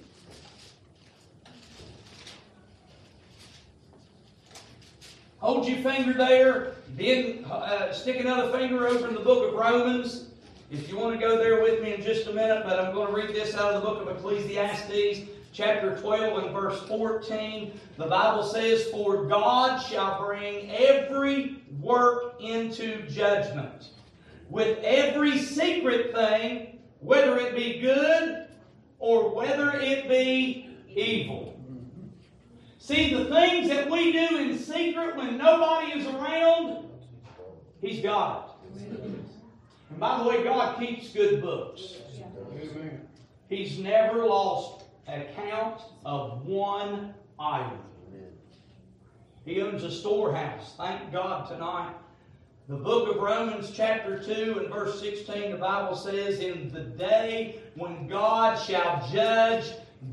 [5.38, 6.74] Hold your finger there.
[6.96, 10.29] Then uh, stick another finger over in the book of Romans.
[10.70, 13.08] If you want to go there with me in just a minute, but I'm going
[13.08, 17.72] to read this out of the book of Ecclesiastes, chapter 12 and verse 14.
[17.96, 23.88] The Bible says, For God shall bring every work into judgment,
[24.48, 28.46] with every secret thing, whether it be good
[29.00, 31.60] or whether it be evil.
[32.78, 36.88] See, the things that we do in secret when nobody is around,
[37.80, 39.19] He's got it.
[39.90, 41.96] And by the way, God keeps good books.
[43.48, 47.78] He's never lost a count of one item.
[49.44, 50.74] He owns a storehouse.
[50.76, 51.94] Thank God tonight.
[52.68, 57.58] The book of Romans, chapter 2, and verse 16, the Bible says, In the day
[57.74, 59.64] when God shall judge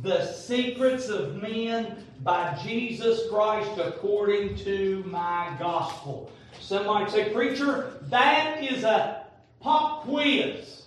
[0.01, 6.31] the secrets of men by Jesus Christ according to my gospel.
[6.59, 9.26] Some might say, Preacher, that is a
[9.67, 10.83] pop quiz.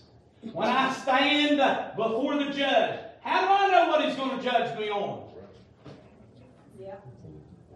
[0.54, 1.58] When I stand
[1.96, 5.28] before the judge, how do I know what he's going to judge me on?
[6.80, 6.94] Yeah.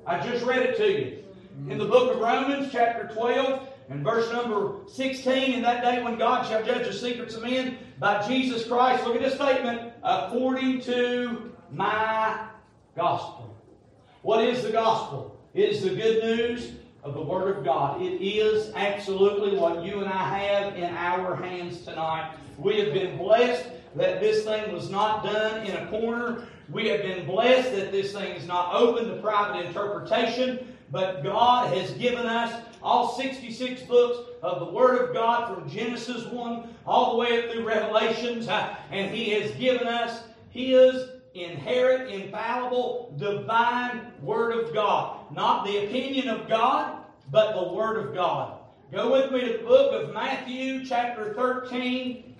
[0.06, 1.24] I just read it to you.
[1.68, 6.16] In the book of Romans, chapter 12, and verse number 16, in that day when
[6.16, 10.80] God shall judge the secrets of men by Jesus Christ, look at this statement, according
[10.82, 12.46] to my
[12.96, 13.54] gospel.
[14.22, 15.38] What is the gospel?
[15.52, 16.72] It is the good news
[17.04, 18.00] of the Word of God.
[18.00, 22.34] It is absolutely what you and I have in our hands tonight.
[22.56, 26.48] We have been blessed that this thing was not done in a corner.
[26.70, 31.76] We have been blessed that this thing is not open to private interpretation, but God
[31.76, 37.12] has given us all 66 books of the Word of God from Genesis 1 all
[37.12, 44.12] the way up through Revelations, uh, and He has given us His inherent, infallible, divine
[44.22, 45.23] Word of God.
[45.34, 46.98] Not the opinion of God,
[47.30, 48.58] but the Word of God.
[48.92, 52.36] Go with me to the book of Matthew, chapter 13.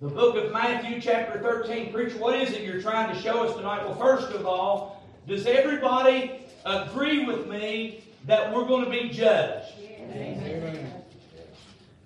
[0.00, 1.92] The book of Matthew, chapter 13.
[1.92, 3.82] Preacher, what is it you're trying to show us tonight?
[3.84, 9.72] Well, first of all, does everybody agree with me that we're going to be judged?
[9.80, 11.02] Amen.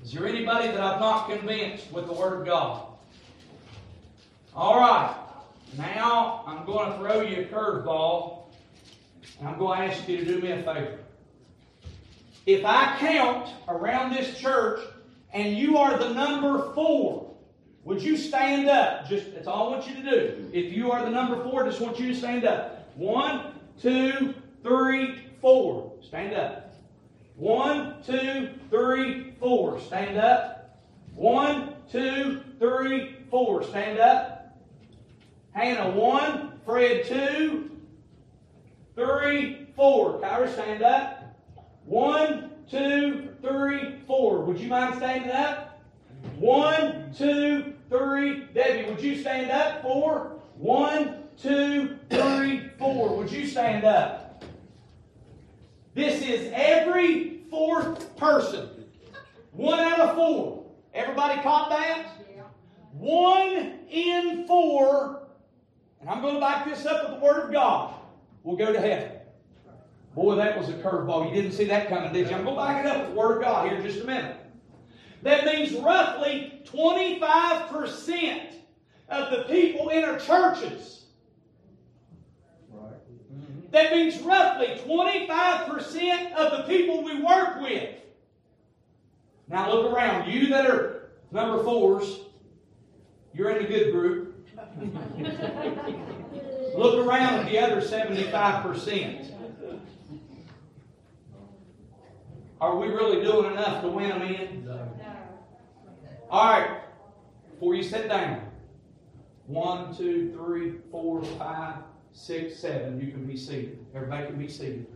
[0.02, 2.86] Is there anybody that I've not convinced with the Word of God?
[4.54, 5.14] All right.
[5.76, 8.39] Now I'm going to throw you a curveball,
[9.44, 10.98] I'm going to ask you to do me a favor.
[12.46, 14.80] If I count around this church
[15.32, 17.30] and you are the number four,
[17.84, 19.08] would you stand up?
[19.08, 20.50] Just that's all I want you to do.
[20.52, 22.88] If you are the number four, I just want you to stand up.
[22.96, 25.92] One, two, three, four.
[26.02, 26.74] Stand up.
[27.36, 29.80] One, two, three, four.
[29.80, 30.78] Stand up.
[31.14, 33.62] One, two, three, four.
[33.64, 34.58] Stand up.
[35.52, 36.60] Hannah, one.
[36.66, 37.69] Fred, two.
[39.00, 40.20] Three, four.
[40.20, 41.34] Kyra, stand up.
[41.86, 44.42] One, two, three, four.
[44.42, 45.80] Would you mind standing up?
[46.36, 48.44] One, two, three.
[48.52, 49.80] Debbie, would you stand up?
[49.80, 50.38] Four.
[50.58, 53.16] One, two, three, four.
[53.16, 54.44] Would you stand up?
[55.94, 58.68] This is every fourth person.
[59.52, 60.66] One out of four.
[60.92, 62.06] Everybody caught that?
[62.36, 62.42] Yeah.
[62.92, 65.22] One in four,
[66.02, 67.94] and I'm going to back this up with the Word of God,
[68.42, 69.12] will go to heaven.
[70.14, 71.28] Boy, that was a curveball.
[71.28, 72.36] You didn't see that coming, did you?
[72.36, 74.04] I'm going to back it up with the Word of God here in just a
[74.04, 74.36] minute.
[75.22, 78.52] That means roughly 25%
[79.08, 81.04] of the people in our churches.
[83.70, 87.94] That means roughly 25% of the people we work with.
[89.48, 90.28] Now look around.
[90.30, 92.20] You that are number fours,
[93.32, 94.48] you're in the good group.
[96.74, 99.26] Look around at the other 75%.
[102.60, 104.66] Are we really doing enough to win them in?
[104.66, 104.88] No.
[106.28, 106.80] All right.
[107.50, 108.50] Before you sit down.
[109.46, 111.76] One, two, three, four, five,
[112.12, 113.00] six, seven.
[113.00, 113.84] You can be seated.
[113.94, 114.86] Everybody can be seated.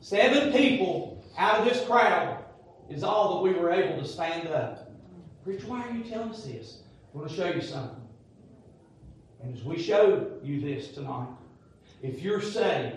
[0.00, 2.42] Seven people out of this crowd
[2.88, 4.90] is all that we were able to stand up.
[5.44, 6.78] Preacher, why are you telling us this?
[7.14, 7.99] I want to show you something.
[9.42, 11.28] And as we show you this tonight,
[12.02, 12.96] if you're saved,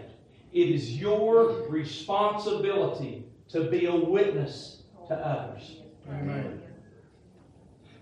[0.51, 5.77] it is your responsibility to be a witness to others.
[6.09, 6.61] Amen.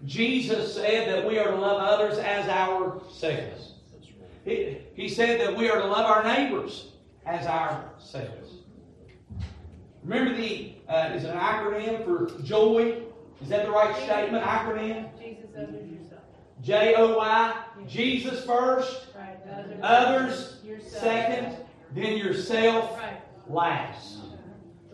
[0.05, 3.73] Jesus said that we are to love others as ourselves.
[4.43, 6.93] He, he said that we are to love our neighbors
[7.25, 8.55] as ourselves.
[10.03, 13.03] Remember the uh, is it an acronym for joy?
[13.41, 14.43] Is that the right statement?
[14.43, 15.09] Acronym?
[15.19, 16.01] Jesus.
[16.62, 17.53] J O Y.
[17.88, 19.82] Jesus first, Right.
[19.82, 21.03] others Yourself.
[21.03, 21.55] second,
[21.95, 23.22] then yourself Right.
[23.49, 24.20] last.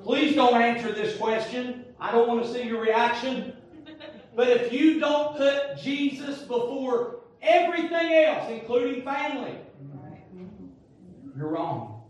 [0.03, 1.83] Please don't answer this question.
[1.99, 3.53] I don't want to see your reaction.
[4.35, 9.57] But if you don't put Jesus before everything else, including family,
[11.35, 12.03] you're wrong.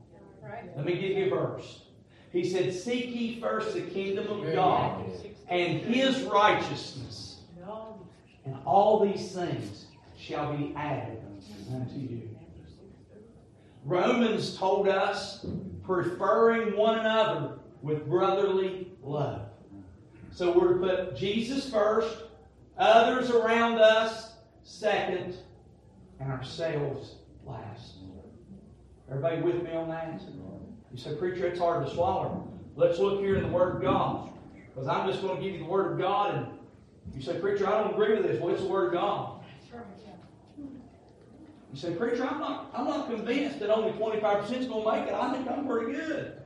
[0.76, 1.84] Let me give you a verse.
[2.32, 5.06] He said, Seek ye first the kingdom of God
[5.50, 7.27] and his righteousness,
[8.48, 9.88] and all these things
[10.18, 11.22] shall be added
[11.70, 12.30] unto you.
[13.84, 15.46] Romans told us,
[15.84, 19.50] preferring one another with brotherly love.
[20.32, 22.24] So we're to put Jesus first,
[22.78, 24.34] others around us
[24.64, 25.36] second,
[26.22, 27.96] and ourselves last.
[29.10, 30.22] Everybody with me on that?
[30.92, 32.50] You say, Preacher, it's hard to swallow.
[32.76, 34.30] Let's look here in the Word of God.
[34.74, 36.57] Because I'm just going to give you the Word of God, and
[37.18, 38.40] you say, Preacher, I don't agree with this.
[38.40, 39.40] Well, it's the Word of God.
[41.74, 45.08] You say, Preacher, I'm not, I'm not convinced that only 25% is going to make
[45.10, 45.14] it.
[45.16, 46.42] I think I'm pretty good.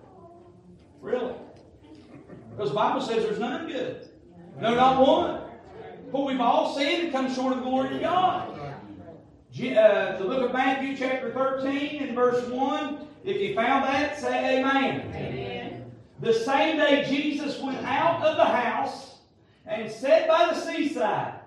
[1.01, 1.33] Really?
[2.51, 4.07] Because the Bible says there's none good.
[4.61, 5.41] No, not one.
[6.09, 8.57] But we've all sinned and come short of the glory of God.
[8.57, 13.07] Uh, the book of Matthew, chapter 13, and verse 1.
[13.25, 15.11] If you found that, say amen.
[15.13, 15.91] Amen.
[16.21, 19.10] The same day Jesus went out of the house
[19.65, 21.39] and sat by the seaside,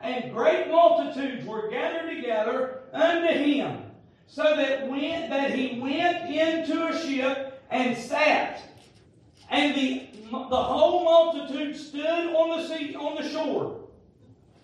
[0.00, 3.82] and great multitudes were gathered together unto him,
[4.26, 8.60] so that when that he went into a ship and sat,
[9.50, 13.80] and the the whole multitude stood on the sea on the shore.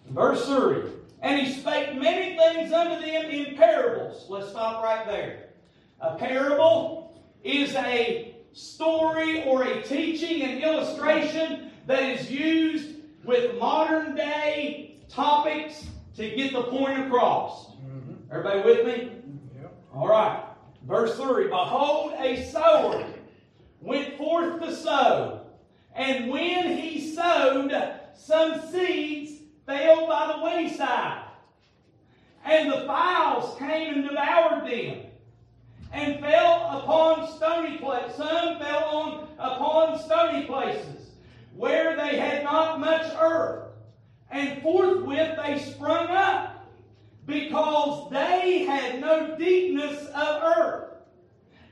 [0.09, 0.91] Verse 3.
[1.22, 4.26] And he spake many things unto them in parables.
[4.28, 5.51] Let's stop right there.
[6.01, 14.14] A parable is a story or a teaching, an illustration that is used with modern
[14.14, 15.86] day topics
[16.16, 17.72] to get the point across.
[17.72, 18.14] Mm-hmm.
[18.30, 18.93] Everybody with me?
[18.93, 19.62] Mm-hmm.
[19.62, 19.82] Yep.
[19.93, 20.45] All right.
[20.86, 23.05] Verse 3 Behold, a sower
[23.80, 25.47] went forth to sow,
[25.95, 27.72] and when he sowed,
[28.14, 31.24] some seeds fell by the wayside,
[32.45, 35.07] and the fowls came and devoured them,
[35.93, 38.16] and fell upon stony places.
[38.16, 40.99] Some fell on upon stony places,
[41.61, 43.66] where they had not much earth,
[44.30, 46.66] and forthwith they sprung up,
[47.26, 50.94] because they had no deepness of earth.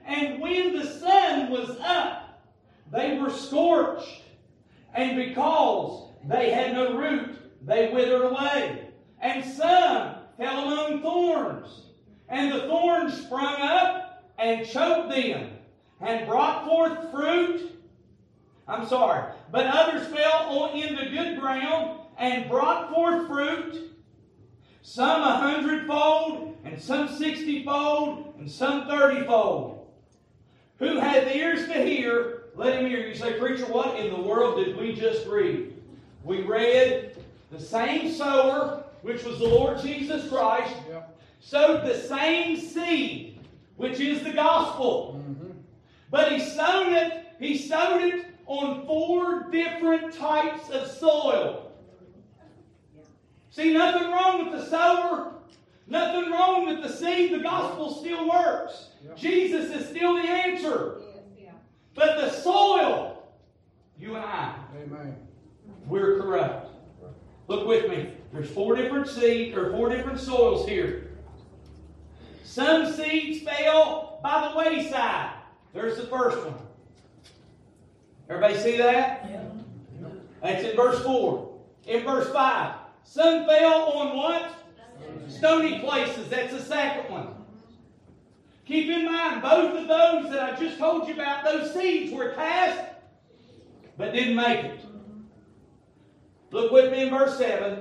[0.05, 2.43] And when the sun was up,
[2.93, 4.25] they were scorched.
[4.93, 7.37] And because they had no root,
[7.67, 8.89] they withered away.
[9.21, 11.87] And some fell among thorns.
[12.29, 15.51] And the thorns sprung up and choked them,
[16.03, 17.78] and brought forth fruit.
[18.69, 19.33] I'm sorry.
[19.51, 23.95] But others fell on into good ground and brought forth fruit.
[24.83, 29.79] Some a hundredfold, and some sixtyfold, and some thirtyfold.
[30.79, 33.07] Who hath ears to hear, let him hear.
[33.07, 35.75] You say, Preacher, what in the world did we just read?
[36.23, 37.17] We read
[37.51, 40.75] the same sower, which was the Lord Jesus Christ,
[41.41, 43.41] sowed the same seed,
[43.77, 45.23] which is the gospel.
[45.23, 45.53] Mm-hmm.
[46.11, 51.71] But he sowed it, he sowed it on four different types of soil.
[53.51, 55.35] See, nothing wrong with the sower,
[55.87, 57.33] nothing wrong with the seed.
[57.33, 58.89] The gospel still works.
[59.05, 59.17] Yep.
[59.17, 60.97] Jesus is still the answer.
[61.01, 61.51] Yes, yeah.
[61.95, 63.29] But the soil,
[63.99, 65.17] you and I, Amen.
[65.87, 66.71] we're corrupt.
[67.49, 68.13] Look with me.
[68.33, 71.11] There's four different seeds or four different soils here.
[72.45, 75.33] Some seeds fell by the wayside.
[75.75, 76.68] There's the first one.
[78.29, 79.29] Everybody see that?
[80.43, 81.59] That's in verse 4.
[81.87, 82.75] In verse 5.
[83.05, 84.53] Some fell on what?
[85.29, 86.29] Stony places.
[86.29, 87.29] That's the second one.
[88.67, 92.35] Keep in mind, both of those that I just told you about, those seeds were
[92.35, 92.89] cast
[93.99, 94.81] but didn't make it.
[96.53, 97.81] Look with me in verse 7.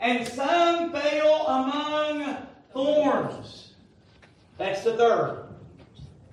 [0.00, 2.36] And some fell among
[2.72, 3.74] thorns.
[4.56, 5.44] That's the third.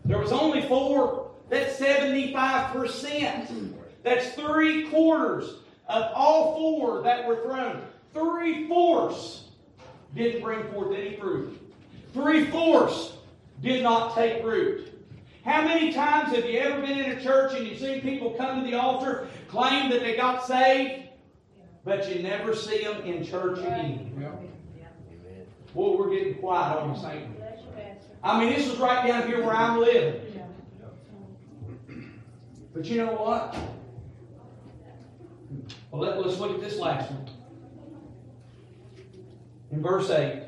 [0.05, 1.26] There was only four.
[1.49, 3.47] That's 75%.
[3.47, 3.67] Hmm.
[4.03, 5.55] That's three quarters
[5.87, 7.81] of all four that were thrown.
[8.13, 9.45] Three fourths
[10.15, 11.59] didn't bring forth any fruit.
[12.13, 13.13] Three fourths
[13.61, 14.93] did not take root.
[15.43, 18.63] How many times have you ever been in a church and you've seen people come
[18.63, 21.03] to the altar, claim that they got saved,
[21.85, 24.11] but you never see them in church again?
[24.19, 24.41] Yep.
[25.73, 27.33] Boy, we're getting quiet on the Satan.
[27.33, 28.07] Bless you, Pastor.
[28.23, 30.21] I mean, this is right down here where I'm living.
[32.78, 33.57] But you know what?
[35.89, 37.28] Well, let, us look at this last one.
[39.71, 40.43] In verse 8,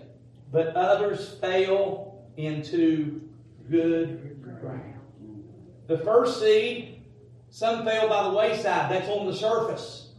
[0.51, 3.27] but others fell into
[3.67, 4.93] good ground.
[5.87, 7.01] The first seed,
[7.49, 10.11] some fell by the wayside, that's on the surface.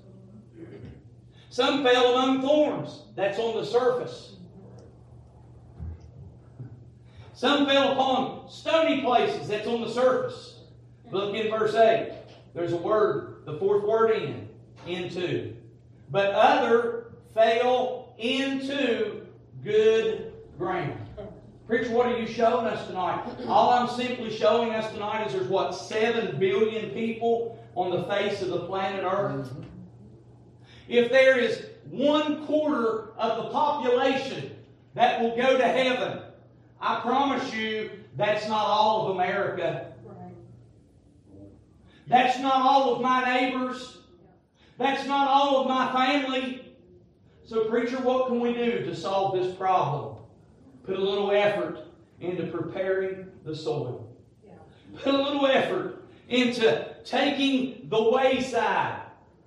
[1.48, 4.34] Some fell among thorns, that's on the surface.
[7.34, 10.59] Some fell upon stony places, that's on the surface.
[11.11, 12.12] Look in verse 8.
[12.54, 14.48] There's a word, the fourth word in,
[14.86, 15.54] into.
[16.11, 19.26] But other fell into
[19.62, 20.98] good ground.
[21.66, 23.24] Preacher, what are you showing us tonight?
[23.46, 28.42] All I'm simply showing us tonight is there's what, seven billion people on the face
[28.42, 29.48] of the planet Earth?
[29.48, 29.62] Mm-hmm.
[30.88, 34.50] If there is one quarter of the population
[34.94, 36.22] that will go to heaven,
[36.80, 39.89] I promise you that's not all of America.
[42.11, 43.98] That's not all of my neighbors.
[44.78, 46.74] That's not all of my family.
[47.44, 50.16] So, preacher, what can we do to solve this problem?
[50.82, 51.86] Put a little effort
[52.20, 54.12] into preparing the soil.
[54.96, 59.02] Put a little effort into taking the wayside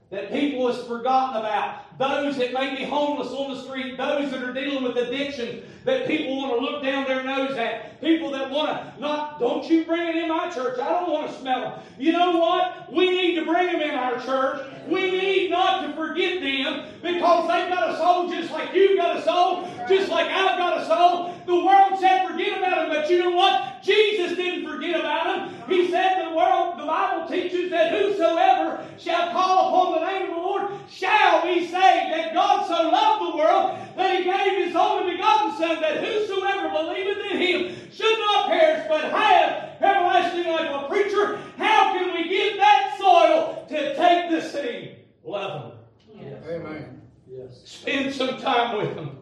[0.10, 1.93] that people has forgotten about.
[2.00, 6.08] Those that may be homeless on the street, those that are dealing with addiction, that
[6.08, 9.86] people want to look down their nose at, people that want to not, don't you
[9.86, 10.80] bring it in my church.
[10.80, 11.80] I don't want to smell them.
[12.00, 12.92] You know what?
[12.92, 14.66] We need to bring them in our church.
[14.88, 19.18] We need not to forget them because they've got a soul just like you've got
[19.18, 21.34] a soul, just like I've got a soul.
[21.46, 23.84] The world said forget about them, but you know what?
[23.84, 25.70] Jesus didn't forget about them.
[25.70, 30.36] He said the world, the Bible teaches that whosoever shall call upon the name of
[30.36, 31.83] the Lord shall be saved.
[31.84, 36.70] That God so loved the world that he gave his only begotten Son, that whosoever
[36.70, 40.70] believeth in him should not perish but have everlasting life.
[40.70, 44.98] Well, preacher, how can we get that soil to take the seed?
[45.24, 45.74] Love
[46.18, 46.32] them.
[46.50, 47.02] Amen.
[47.28, 47.62] Yes.
[47.66, 49.18] Spend some time with them.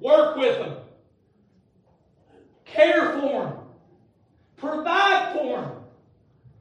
[0.00, 0.76] Work with them.
[2.64, 3.52] Care for them.
[4.56, 5.72] Provide for them.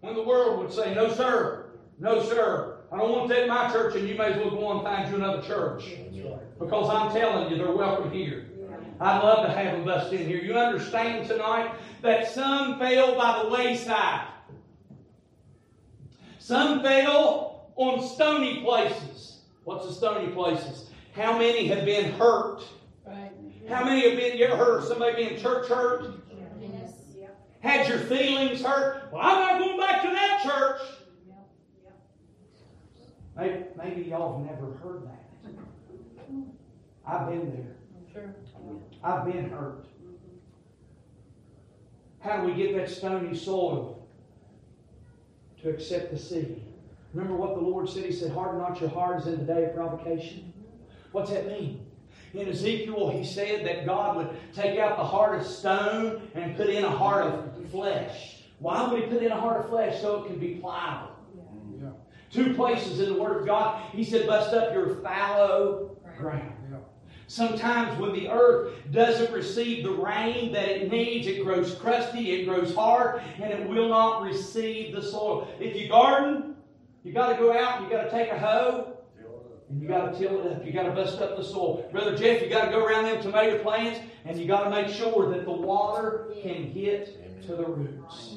[0.01, 1.65] When the world would say, No, sir.
[1.99, 2.74] No, sir.
[2.95, 4.85] I don't want that in my church, and you may as well go on and
[4.85, 5.83] find you another church.
[6.57, 8.47] Because I'm telling you, they're welcome here.
[9.01, 10.37] I'd love to have them bust in here.
[10.37, 14.27] You understand tonight that some fell by the wayside.
[16.39, 19.39] Some fell on stony places.
[19.65, 20.89] What's the stony places?
[21.13, 22.61] How many have been hurt?
[23.67, 26.13] How many have been, you ever heard of somebody being church hurt?
[26.61, 26.93] Yes.
[27.59, 29.11] Had your feelings hurt?
[29.11, 30.79] Well, I'm not going back to that church.
[33.35, 35.25] Maybe, maybe y'all have never heard that.
[37.05, 37.75] I've been there.
[39.03, 39.85] I've been hurt.
[42.21, 44.07] How do we get that stony soil
[45.61, 46.63] to accept the seed?
[47.13, 48.05] Remember what the Lord said?
[48.05, 50.51] He said, Harden not your hearts in the day of provocation.
[51.11, 51.85] What's that mean?
[52.33, 56.67] In Ezekiel, he said that God would take out the heart of stone and put
[56.67, 58.43] in a heart of flesh.
[58.59, 60.01] Why would he put in a heart of flesh?
[60.01, 61.14] So it can be pliable.
[62.35, 66.51] Two places in the Word of God, he said, bust up your fallow ground.
[67.27, 72.45] Sometimes when the earth doesn't receive the rain that it needs, it grows crusty, it
[72.45, 75.47] grows hard, and it will not receive the soil.
[75.59, 76.55] If you garden,
[77.03, 78.97] you got to go out and you got to take a hoe
[79.69, 80.65] and you got to till it up.
[80.65, 81.87] You got to bust up the soil.
[81.91, 84.93] Brother Jeff, you got to go around them tomato plants and you got to make
[84.93, 88.35] sure that the water can get to the roots.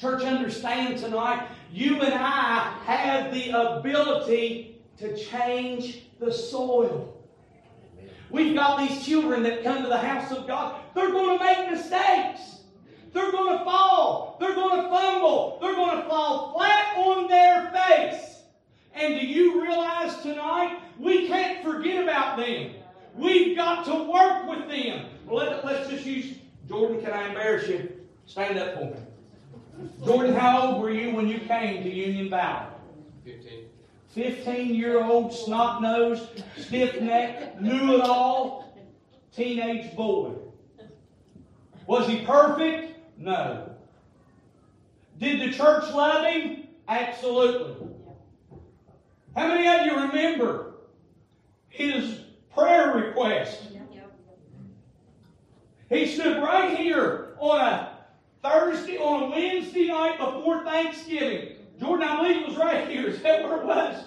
[0.00, 7.22] Church, understand tonight, you and I have the ability to change the soil.
[8.30, 10.80] We've got these children that come to the house of God.
[10.94, 12.60] They're going to make mistakes.
[13.12, 14.38] They're going to fall.
[14.40, 15.58] They're going to fumble.
[15.60, 18.38] They're going to fall flat on their face.
[18.94, 22.72] And do you realize tonight we can't forget about them?
[23.16, 25.10] We've got to work with them.
[25.28, 26.36] Let, let's just use
[26.66, 27.02] Jordan.
[27.02, 27.92] Can I embarrass you?
[28.24, 29.09] Stand up for me.
[30.04, 32.66] Jordan, how old were you when you came to Union Valley?
[33.24, 33.64] 15.
[34.10, 38.76] 15 year old, snot nosed, stiff necked, knew it all
[39.34, 40.32] teenage boy.
[41.86, 42.98] Was he perfect?
[43.18, 43.70] No.
[45.18, 46.68] Did the church love him?
[46.88, 47.88] Absolutely.
[49.36, 50.74] How many of you remember
[51.68, 52.20] his
[52.52, 53.62] prayer request?
[55.88, 57.89] He stood right here on a
[58.42, 61.56] Thursday, on a Wednesday night before Thanksgiving.
[61.78, 63.06] Jordan, I believe it was right here.
[63.06, 64.04] Is that where it was?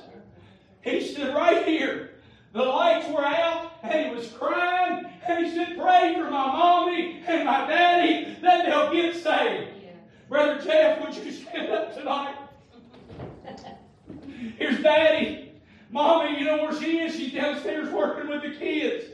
[0.82, 2.12] He stood right here.
[2.54, 7.24] The lights were out, and he was crying, and he said, Pray for my mommy
[7.26, 9.72] and my daddy that they'll get saved.
[10.30, 12.36] Brother Jeff, would you stand up tonight?
[14.58, 15.52] Here's Daddy.
[15.90, 17.16] Mommy, you know where she is?
[17.16, 19.06] She's downstairs working with the kids.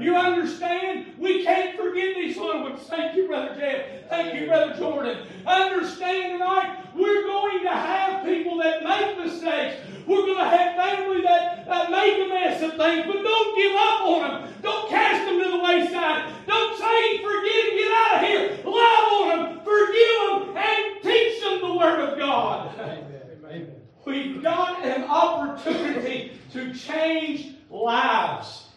[0.00, 1.06] You understand?
[1.18, 2.80] We can't forget these little ones.
[2.82, 4.08] Thank you, Brother Jeff.
[4.08, 5.18] Thank you, Brother Jordan.
[5.46, 9.80] Understand tonight, we're going to have people that make mistakes.
[10.06, 13.76] We're going to have family that, that make a mess of things, but don't give
[13.76, 14.54] up on them.
[14.62, 16.34] Don't cast them to the wayside.
[16.46, 18.58] Don't say, forget and get out of here.
[18.64, 22.76] Love on them, forgive them, and teach them the Word of God.
[22.80, 23.06] Amen.
[23.44, 23.72] Amen.
[24.04, 28.71] We've got an opportunity to change lives.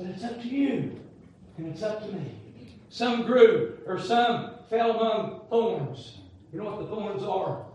[0.00, 0.98] But it's up to you,
[1.58, 2.32] and it's up to me.
[2.88, 6.16] Some grew, or some fell among thorns.
[6.50, 7.66] You know what the thorns are?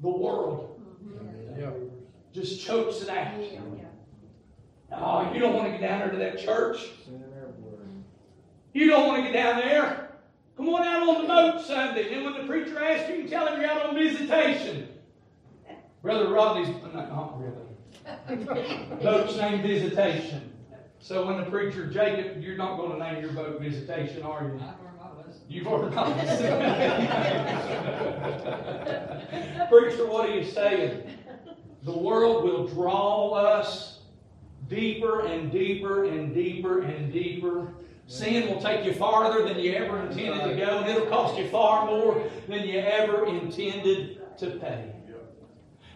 [0.00, 1.60] The world mm-hmm.
[1.60, 1.70] Yeah.
[2.32, 3.34] just chokes it out.
[4.92, 6.78] Oh, you don't want to get down there to that church.
[8.72, 10.10] You don't want to get down there.
[10.56, 12.08] Come on out on the boat Sunday.
[12.08, 14.88] Then when the preacher asks you, you tell him you're out on visitation.
[16.02, 18.44] Brother Rodney's, not, not really.
[19.02, 20.53] Boat's named Visitation.
[21.04, 24.58] So when the preacher, Jacob, you're not going to name your boat Visitation, are you?
[25.50, 26.14] You've already done.
[29.68, 31.02] Preacher, what are you saying?
[31.82, 33.98] The world will draw us
[34.70, 37.74] deeper and deeper and deeper and deeper.
[38.06, 41.46] Sin will take you farther than you ever intended to go, and it'll cost you
[41.48, 44.93] far more than you ever intended to pay.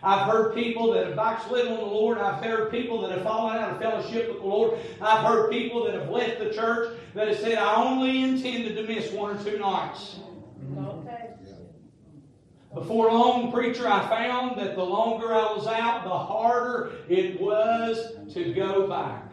[0.03, 2.19] I've heard people that have backslidden on the Lord.
[2.19, 4.79] I've heard people that have fallen out of fellowship with the Lord.
[5.01, 8.83] I've heard people that have left the church that have said, I only intended to
[8.85, 10.21] miss one or two nights.
[10.77, 11.31] Okay.
[12.75, 18.15] Before long, preacher, I found that the longer I was out, the harder it was
[18.35, 19.25] to go back.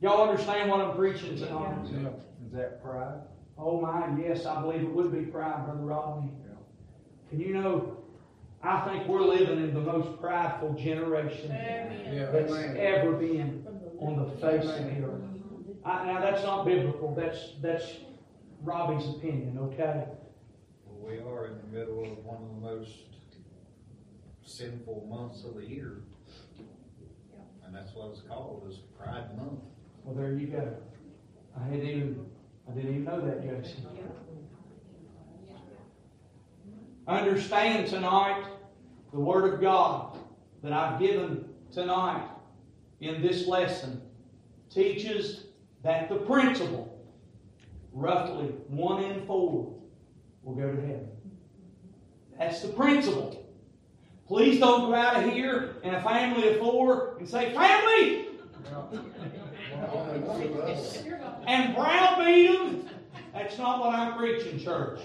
[0.00, 1.78] Y'all understand what I'm preaching tonight?
[1.90, 2.08] Yeah.
[2.44, 3.20] Is that pride?
[3.56, 6.30] Oh my, yes, I believe it would be pride, Brother Rodney.
[7.34, 7.96] And you know,
[8.62, 12.28] I think we're living in the most prideful generation Amen.
[12.32, 13.66] that's ever been
[13.98, 15.20] on the face of the earth.
[15.84, 17.12] I, now that's not biblical.
[17.12, 17.84] That's that's
[18.62, 19.58] Robby's opinion.
[19.58, 20.04] Okay.
[20.86, 22.92] Well, we are in the middle of one of the most
[24.44, 26.02] sinful months of the year.
[27.66, 29.58] And that's what it's called, is Pride Month.
[30.04, 30.76] Well, there you go.
[31.60, 32.26] I didn't even
[32.70, 33.88] I didn't even know that, Jason.
[37.06, 38.46] Understand tonight
[39.12, 40.16] the Word of God
[40.62, 42.26] that I've given tonight
[43.00, 44.00] in this lesson
[44.70, 45.44] teaches
[45.82, 46.98] that the principle,
[47.92, 49.74] roughly one in four,
[50.42, 51.08] will go to heaven.
[52.38, 53.46] That's the principle.
[54.26, 58.28] Please don't go out of here in a family of four and say, Family!
[61.46, 62.88] and browbeat them.
[63.34, 65.00] That's not what I'm preaching, church.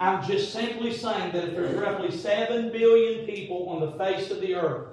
[0.00, 4.40] I'm just simply saying that if there's roughly 7 billion people on the face of
[4.40, 4.90] the earth,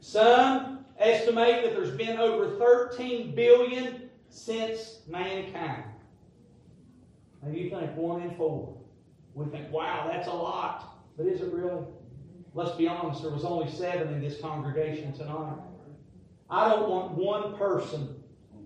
[0.00, 5.84] some estimate that there's been over 13 billion since mankind.
[7.42, 8.76] Now you think one in four.
[9.34, 10.96] We think, wow, that's a lot.
[11.16, 11.84] But is it really?
[12.54, 15.58] Let's be honest, there was only seven in this congregation tonight.
[16.48, 18.22] I don't want one person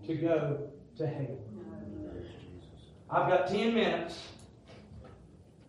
[0.06, 1.38] to go to hell.
[3.10, 4.18] I've got 10 minutes.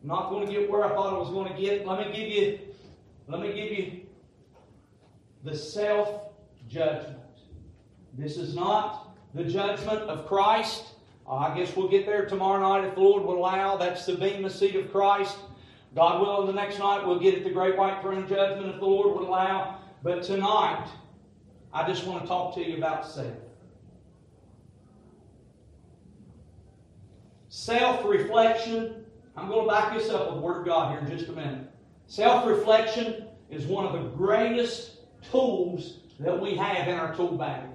[0.02, 1.86] I'm not going to get where I thought I was going to get.
[1.86, 2.60] Let me give you,
[3.28, 4.02] let me give you
[5.44, 6.32] the self
[6.68, 7.18] judgment.
[8.18, 10.86] This is not the judgment of Christ.
[11.28, 13.78] Uh, I guess we'll get there tomorrow night if the Lord will allow.
[13.78, 15.38] That's the Bema seat of Christ.
[15.96, 18.86] God willing, the next night we'll get at the great white throne judgment if the
[18.86, 19.78] Lord would allow.
[20.04, 20.88] But tonight,
[21.74, 23.34] I just want to talk to you about self.
[27.50, 29.01] Self reflection.
[29.36, 31.34] I'm going to back this up with the Word of God here in just a
[31.34, 31.70] minute.
[32.08, 34.98] Self reflection is one of the greatest
[35.32, 37.70] tools that we have in our tool bag.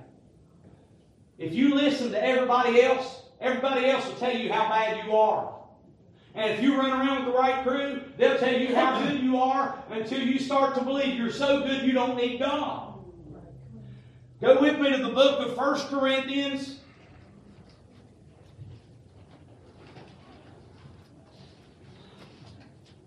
[1.39, 5.55] If you listen to everybody else, everybody else will tell you how bad you are.
[6.35, 9.39] And if you run around with the right crew, they'll tell you how good you
[9.39, 12.95] are until you start to believe you're so good you don't need God.
[14.41, 16.81] Go with me to the book of 1 Corinthians.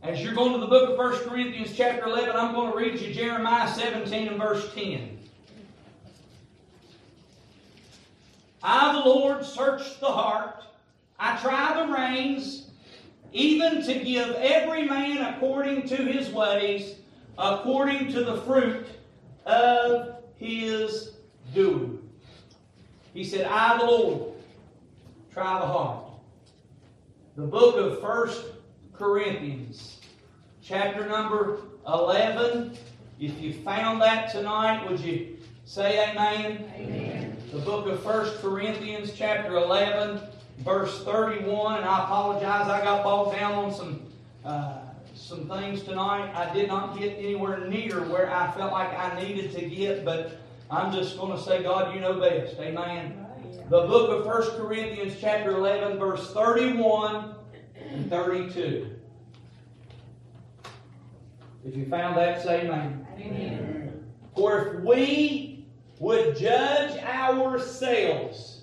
[0.02, 3.02] As you're going to the book of 1 Corinthians, chapter 11, I'm going to read
[3.02, 5.20] you Jeremiah 17 and verse 10.
[8.64, 10.64] I, the Lord, search the heart.
[11.20, 12.70] I try the reins,
[13.34, 16.96] even to give every man according to his ways,
[17.38, 18.88] according to the fruit
[19.46, 21.12] of his
[21.54, 22.00] doing.
[23.14, 24.32] He said, I, the Lord,
[25.34, 26.06] try the heart.
[27.36, 28.44] The book of First
[29.00, 30.02] Corinthians,
[30.62, 32.78] chapter number 11.
[33.18, 36.70] If you found that tonight, would you say amen?
[36.76, 37.38] Amen.
[37.54, 40.20] The book of First Corinthians, chapter 11,
[40.60, 41.78] verse 31.
[41.78, 44.02] And I apologize, I got bogged down on some.
[44.44, 44.80] Uh,
[45.16, 46.32] some things tonight.
[46.34, 50.40] I did not get anywhere near where I felt like I needed to get, but
[50.72, 52.56] I'm just going to say, God, you know best.
[52.58, 53.26] Amen.
[53.70, 57.36] The book of 1 Corinthians, chapter 11, verse 31
[57.92, 58.96] and 32.
[61.66, 63.06] If you found that, say amen.
[63.18, 64.04] Amen.
[64.36, 65.68] For if we
[66.00, 68.62] would judge ourselves,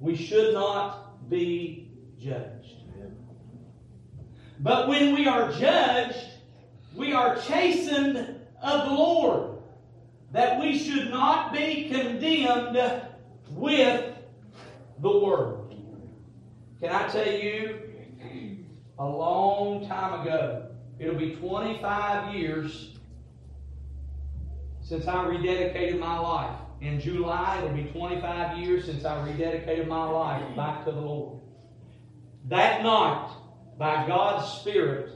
[0.00, 2.74] we should not be judged.
[4.60, 6.24] But when we are judged,
[6.94, 9.58] we are chastened of the Lord,
[10.32, 12.78] that we should not be condemned
[13.50, 14.14] with
[15.00, 15.74] the world.
[16.80, 17.83] Can I tell you,
[18.98, 20.66] a long time ago,
[20.98, 22.96] it'll be 25 years
[24.80, 26.58] since I rededicated my life.
[26.80, 31.40] In July, it'll be 25 years since I rededicated my life back to the Lord.
[32.46, 33.30] That night,
[33.78, 35.10] by God's Spirit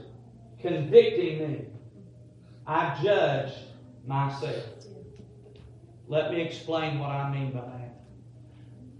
[0.59, 1.65] convicting me,
[2.65, 3.55] I judged
[4.05, 4.63] myself.
[6.07, 8.01] Let me explain what I mean by that.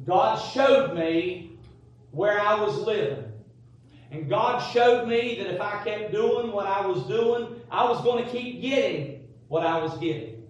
[0.06, 1.58] God showed me
[2.12, 3.29] where I was living.
[4.12, 8.02] And God showed me that if I kept doing what I was doing, I was
[8.04, 10.44] going to keep getting what I was getting.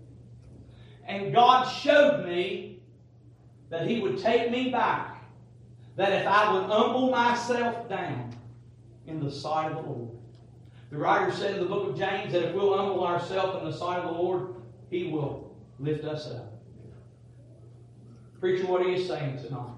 [1.06, 2.82] And God showed me
[3.70, 5.24] that He would take me back.
[5.98, 8.34] That if I would humble myself down
[9.08, 10.12] in the sight of the Lord.
[10.92, 13.78] The writer said in the book of James that if we'll humble ourselves in the
[13.78, 14.56] sight of the Lord,
[14.90, 16.54] He will lift us up.
[18.40, 19.74] Preacher, what are you saying tonight?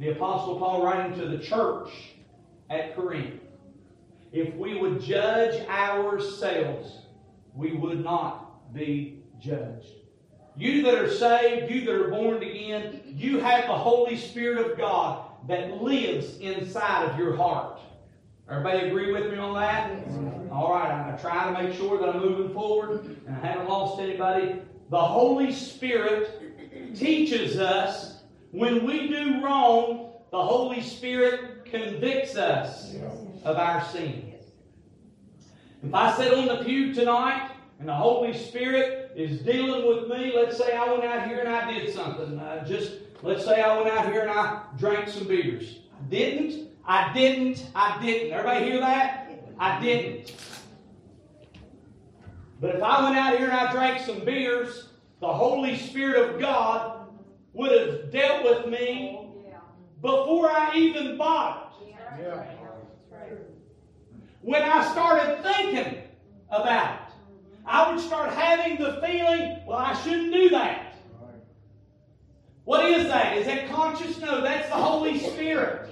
[0.00, 1.90] The Apostle Paul writing to the church
[2.70, 3.40] at Corinth.
[4.32, 6.98] If we would judge ourselves,
[7.54, 9.88] we would not be judged.
[10.56, 14.78] You that are saved, you that are born again, you have the Holy Spirit of
[14.78, 17.80] God that lives inside of your heart.
[18.48, 20.52] Everybody agree with me on that?
[20.52, 24.00] All right, I'm trying to make sure that I'm moving forward and I haven't lost
[24.00, 24.60] anybody.
[24.90, 32.94] The Holy Spirit teaches us when we do wrong, the Holy Spirit convicts us
[33.44, 34.34] of our sin.
[35.82, 40.32] If I sit on the pew tonight and the Holy Spirit is dealing with me,
[40.34, 42.38] let's say I went out here and I did something.
[42.38, 42.92] Uh, just
[43.22, 45.78] let's say I went out here and I drank some beers.
[45.98, 46.68] I didn't.
[46.86, 47.66] I didn't.
[47.74, 48.32] I didn't.
[48.32, 49.30] Everybody hear that?
[49.58, 50.34] I didn't.
[52.60, 54.88] But if I went out here and I drank some beers,
[55.20, 57.08] the Holy Spirit of God
[57.54, 59.29] would have dealt with me
[60.00, 61.94] before I even bought it.
[64.42, 66.02] When I started thinking
[66.50, 67.14] about it,
[67.66, 70.94] I would start having the feeling, well, I shouldn't do that.
[72.64, 73.36] What is that?
[73.36, 74.18] Is that conscious?
[74.18, 75.88] No, that's the Holy Spirit.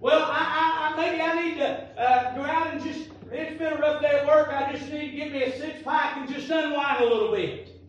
[0.00, 3.72] Well, I, I, I maybe I need to uh, go out and just, it's been
[3.72, 6.28] a rough day at work, I just need to get me a six pack and
[6.28, 7.80] just unwind a little bit.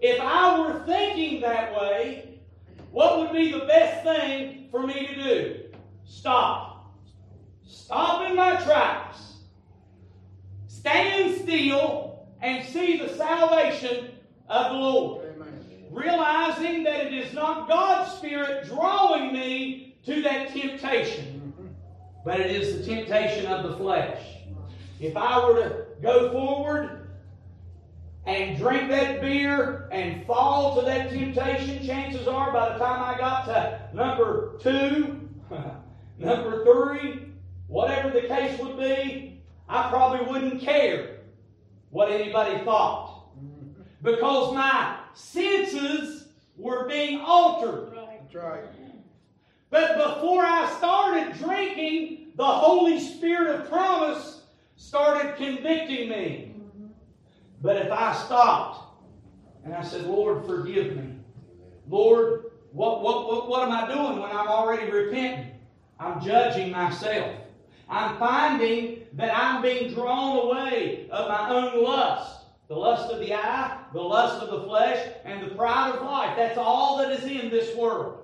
[0.00, 2.35] If I were thinking that way,
[2.96, 5.64] what would be the best thing for me to do?
[6.06, 6.94] Stop.
[7.62, 9.34] Stop in my tracks.
[10.66, 14.12] Stand still and see the salvation
[14.48, 15.26] of the Lord.
[15.90, 21.52] Realizing that it is not God's Spirit drawing me to that temptation,
[22.24, 24.24] but it is the temptation of the flesh.
[25.00, 26.95] If I were to go forward
[28.26, 33.18] and drink that beer and fall to that temptation, chances are by the time I
[33.18, 35.28] got to number two,
[36.18, 37.28] number three,
[37.68, 41.18] whatever the case would be, I probably wouldn't care
[41.90, 43.12] what anybody thought.
[44.02, 47.92] Because my senses were being altered.
[47.94, 48.64] That's right.
[49.70, 54.42] But before I started drinking, the Holy Spirit of promise
[54.76, 56.45] started convicting me.
[57.62, 58.82] But if I stopped
[59.64, 61.14] and I said, Lord, forgive me.
[61.88, 65.52] Lord, what, what, what, what am I doing when I'm already repenting?
[65.98, 67.36] I'm judging myself.
[67.88, 72.42] I'm finding that I'm being drawn away of my own lust.
[72.68, 76.36] The lust of the eye, the lust of the flesh, and the pride of life.
[76.36, 78.15] That's all that is in this world.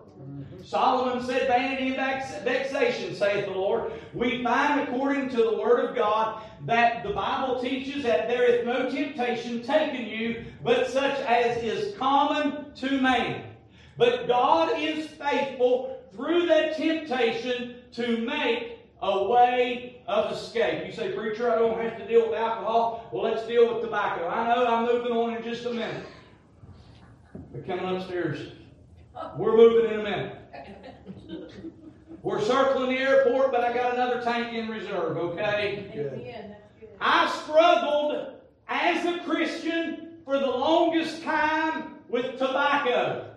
[0.64, 3.92] Solomon said, Vanity and vexation, saith the Lord.
[4.14, 8.64] We find, according to the Word of God, that the Bible teaches that there is
[8.64, 13.44] no temptation taken you, but such as is common to man.
[13.96, 20.86] But God is faithful through that temptation to make a way of escape.
[20.86, 23.08] You say, Preacher, I don't have to deal with alcohol.
[23.12, 24.28] Well, let's deal with tobacco.
[24.28, 26.06] I know I'm moving on in just a minute.
[27.50, 28.52] We're coming upstairs.
[29.36, 30.41] We're moving in a minute.
[32.22, 35.88] We're circling the airport, but I got another tank in reserve, okay?
[35.90, 36.56] Amen, good.
[37.00, 38.34] I struggled
[38.68, 43.28] as a Christian for the longest time with tobacco.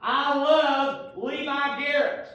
[0.00, 2.28] I love Levi Garrett.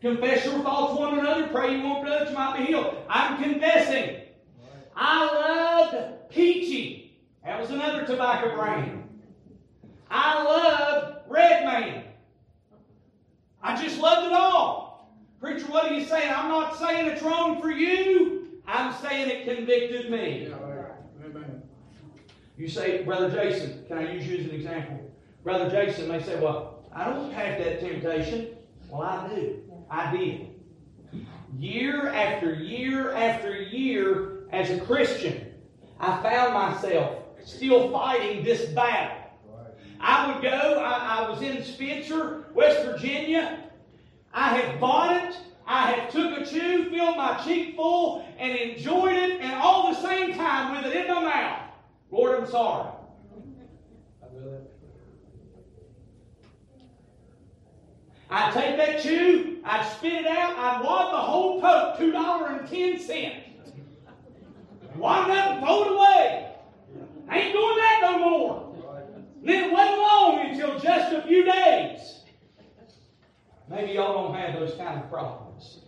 [0.00, 1.48] Confess your faults one another.
[1.48, 2.96] Pray you won't that you might be healed.
[3.08, 4.22] I'm confessing.
[4.94, 7.18] I loved Peachy.
[7.44, 9.08] That was another tobacco brand.
[10.10, 12.04] I loved Red Man.
[13.62, 15.10] I just loved it all.
[15.40, 16.32] Preacher, what are you saying?
[16.34, 18.48] I'm not saying it's wrong for you.
[18.66, 20.52] I'm saying it convicted me.
[21.24, 21.62] Amen.
[22.56, 25.12] You say, Brother Jason, can I use you as an example?
[25.44, 28.48] Brother Jason may say, Well, I don't have that temptation.
[28.90, 29.62] Well, I do.
[29.90, 30.48] I did.
[31.56, 35.52] Year after year after year, as a Christian,
[36.00, 39.17] I found myself still fighting this battle.
[40.00, 43.64] I would go, I, I was in Spencer, West Virginia.
[44.32, 45.38] I had bought it.
[45.66, 50.00] I had took a chew, filled my cheek full, and enjoyed it, and all the
[50.00, 51.62] same time with it in my mouth.
[52.10, 52.90] Lord, I'm sorry.
[58.30, 63.42] I'd take that chew, I'd spit it out, I'd wad the whole tote, $2.10.
[64.96, 66.52] Wad it up and throw it away.
[67.28, 68.67] I ain't doing that no more.
[69.38, 72.22] And then it wasn't long until just a few days.
[73.70, 75.80] Maybe y'all don't have those kind of problems.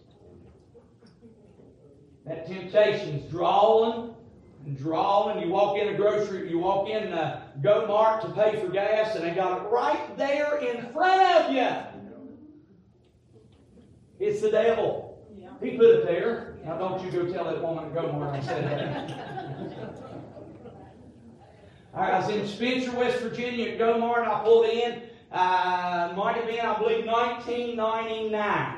[2.27, 4.15] That temptation's drawing
[4.65, 5.41] and drawing.
[5.43, 9.17] You walk in a grocery, you walk in a Go Mart to pay for gas,
[9.17, 11.69] and they got it right there in front of you.
[14.21, 15.09] It's the devil.
[15.63, 16.59] He put it there.
[16.65, 19.37] Now don't you go tell that woman to go Mart I said that.
[21.93, 24.27] I was in Spencer, West Virginia at Go Mart.
[24.27, 25.03] I pulled in.
[25.33, 28.77] Uh, might have been, I believe, 1999.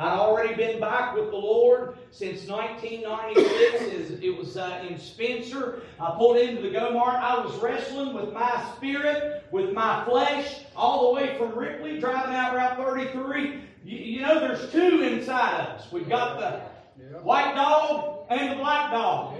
[0.00, 3.94] I'd already been back with the Lord since 1996.
[4.22, 5.82] It was uh, in Spencer.
[6.00, 7.14] I pulled into the Go Mart.
[7.14, 12.34] I was wrestling with my spirit, with my flesh, all the way from Ripley, driving
[12.34, 13.62] out Route 33.
[13.84, 15.92] You, you know, there's two inside of us.
[15.92, 19.36] We've got the white dog and the black dog.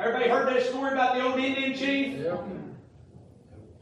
[0.00, 2.18] Everybody heard that story about the old Indian chief?
[2.18, 2.38] Yeah.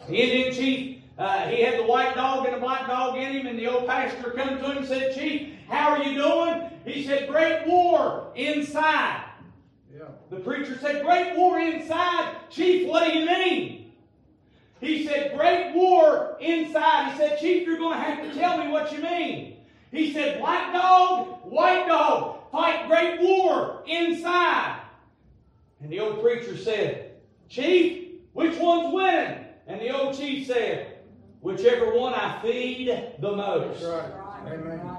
[0.08, 3.46] The Indian chief, uh, he had the white dog and the black dog in him,
[3.46, 6.70] and the old pastor come to him and said, Chief, how are you doing?
[6.84, 9.26] He said, Great war inside.
[9.94, 10.06] Yeah.
[10.28, 12.34] The preacher said, Great war inside.
[12.50, 13.92] Chief, what do you mean?
[14.80, 17.12] He said, Great war inside.
[17.12, 19.58] He said, Chief, you're going to have to tell me what you mean.
[19.92, 24.80] He said, Black dog, white dog, fight great war inside.
[25.80, 27.12] And the old preacher said,
[27.48, 29.44] Chief, which one's winning?
[29.66, 30.98] And the old chief said,
[31.40, 32.88] Whichever one I feed
[33.20, 33.80] the most.
[33.80, 34.52] That's right.
[34.52, 34.98] Amen.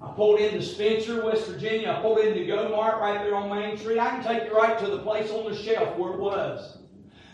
[0.00, 1.90] I pulled into Spencer, West Virginia.
[1.90, 3.98] I pulled into Go Mart right there on Main Street.
[3.98, 6.78] I can take you right to the place on the shelf where it was.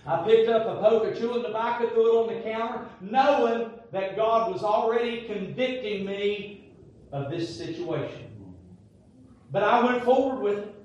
[0.07, 4.17] I picked up a poke of chewing tobacco, threw it on the counter, knowing that
[4.17, 6.73] God was already convicting me
[7.13, 8.31] of this situation.
[9.53, 10.82] But I went forward with it.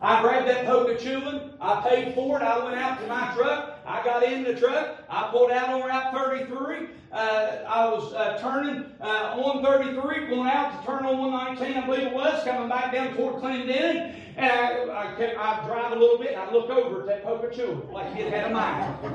[0.00, 0.66] I grabbed that
[1.00, 1.52] chewing.
[1.60, 2.42] I paid for it.
[2.42, 3.80] I went out to my truck.
[3.86, 5.02] I got in the truck.
[5.08, 6.88] I pulled out on Route 33.
[7.12, 11.86] Uh, I was uh, turning uh, on 33, going out to turn on 119, I
[11.86, 14.14] believe it was, coming back down toward Clendenin.
[14.36, 17.54] And I, I, kept, I drive a little bit, and I look over at that
[17.54, 18.98] chewing like it had a mind.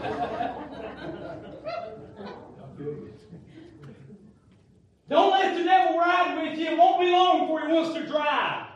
[5.10, 6.68] Don't let the devil ride with you.
[6.68, 8.71] It won't be long before he wants to drive.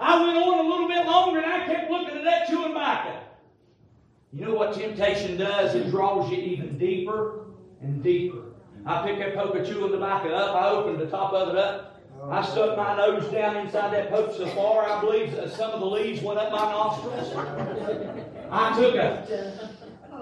[0.00, 3.20] I went on a little bit longer and I kept looking at that chewing tobacco.
[4.32, 5.74] You know what temptation does?
[5.74, 7.46] It draws you even deeper
[7.82, 8.54] and deeper.
[8.86, 10.56] I picked that poke of chewing tobacco up.
[10.56, 12.00] I opened the top of it up.
[12.30, 15.86] I stuck my nose down inside that poke so far, I believe some of the
[15.86, 17.32] leaves went up my nostrils.
[18.50, 19.70] I took a,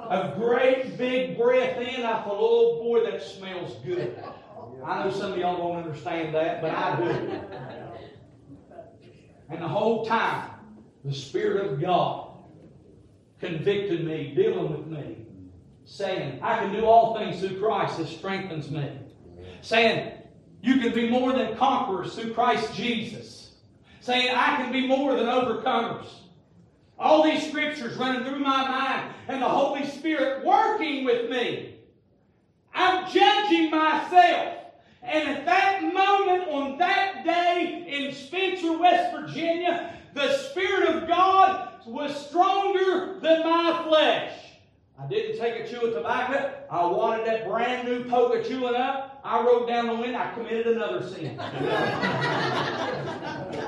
[0.08, 2.04] a great big breath in.
[2.04, 4.16] I thought, oh boy, that smells good.
[4.84, 7.87] I know some of y'all won't understand that, but I do.
[9.50, 10.50] And the whole time,
[11.04, 12.28] the Spirit of God
[13.40, 15.16] convicted me, dealing with me,
[15.84, 18.90] saying, I can do all things through Christ that strengthens me.
[19.62, 20.12] Saying,
[20.60, 23.52] you can be more than conquerors through Christ Jesus.
[24.00, 26.06] Saying, I can be more than overcomers.
[26.98, 31.76] All these scriptures running through my mind, and the Holy Spirit working with me.
[32.74, 34.57] I'm judging myself.
[35.02, 41.68] And at that moment, on that day in Spencer, West Virginia, the Spirit of God
[41.86, 44.32] was stronger than my flesh.
[45.00, 46.52] I didn't take a chew of tobacco.
[46.70, 49.20] I wanted that brand new poke of chewing up.
[49.24, 50.16] I rode down the wind.
[50.16, 51.38] I committed another sin.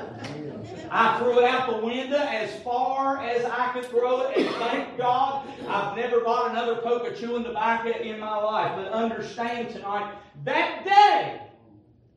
[0.93, 4.97] I threw it out the window as far as I could throw it, and thank
[4.97, 8.73] God I've never bought another poke of chewing tobacco in my life.
[8.75, 10.13] But understand tonight,
[10.43, 11.41] that day,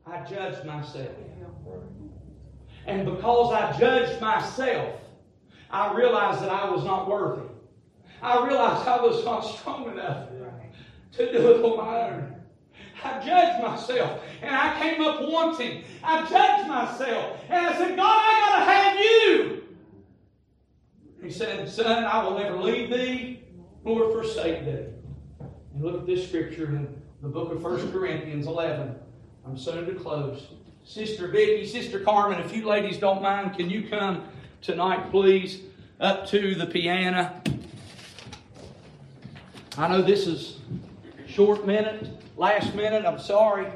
[0.05, 1.07] I judged myself.
[2.85, 4.99] And because I judged myself,
[5.71, 7.47] I realized that I was not worthy.
[8.21, 10.27] I realized I was not strong enough
[11.13, 12.34] to do it on my own.
[13.03, 15.83] I judged myself and I came up wanting.
[16.03, 19.63] I judged myself and I said, God, I got to have you.
[21.21, 23.43] He said, Son, I will never leave thee
[23.83, 24.85] nor forsake thee.
[25.73, 28.95] And look at this scripture in the book of 1 Corinthians 11.
[29.45, 30.47] I'm soon to close.
[30.83, 34.23] Sister Vicky, Sister Carmen, if you ladies don't mind, can you come
[34.61, 35.61] tonight, please,
[35.99, 37.41] up to the piano?
[39.77, 40.59] I know this is
[41.35, 42.07] short minute,
[42.37, 43.67] last minute, I'm sorry.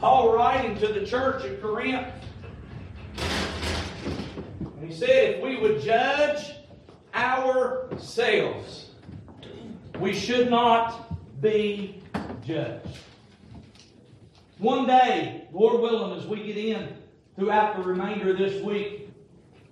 [0.00, 2.08] Paul writing to the church at Corinth,
[4.60, 6.54] and he said, if we would judge
[7.14, 8.90] ourselves,
[10.00, 12.02] we should not be
[12.44, 12.98] judged.
[14.58, 16.96] One day, Lord willing, as we get in
[17.36, 19.08] throughout the remainder of this week,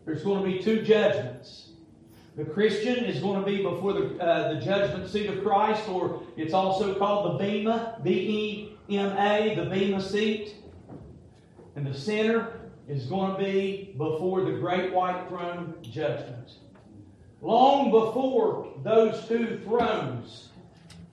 [0.05, 1.67] there's going to be two judgments.
[2.39, 6.22] The Christian is going to be before the, uh, the judgment seat of Christ, or
[6.36, 10.55] it's also called the Bema, B E M A, the Bema seat.
[11.74, 16.53] And the sinner is going to be before the great white throne judgment.
[17.43, 20.51] Long before those two thrones,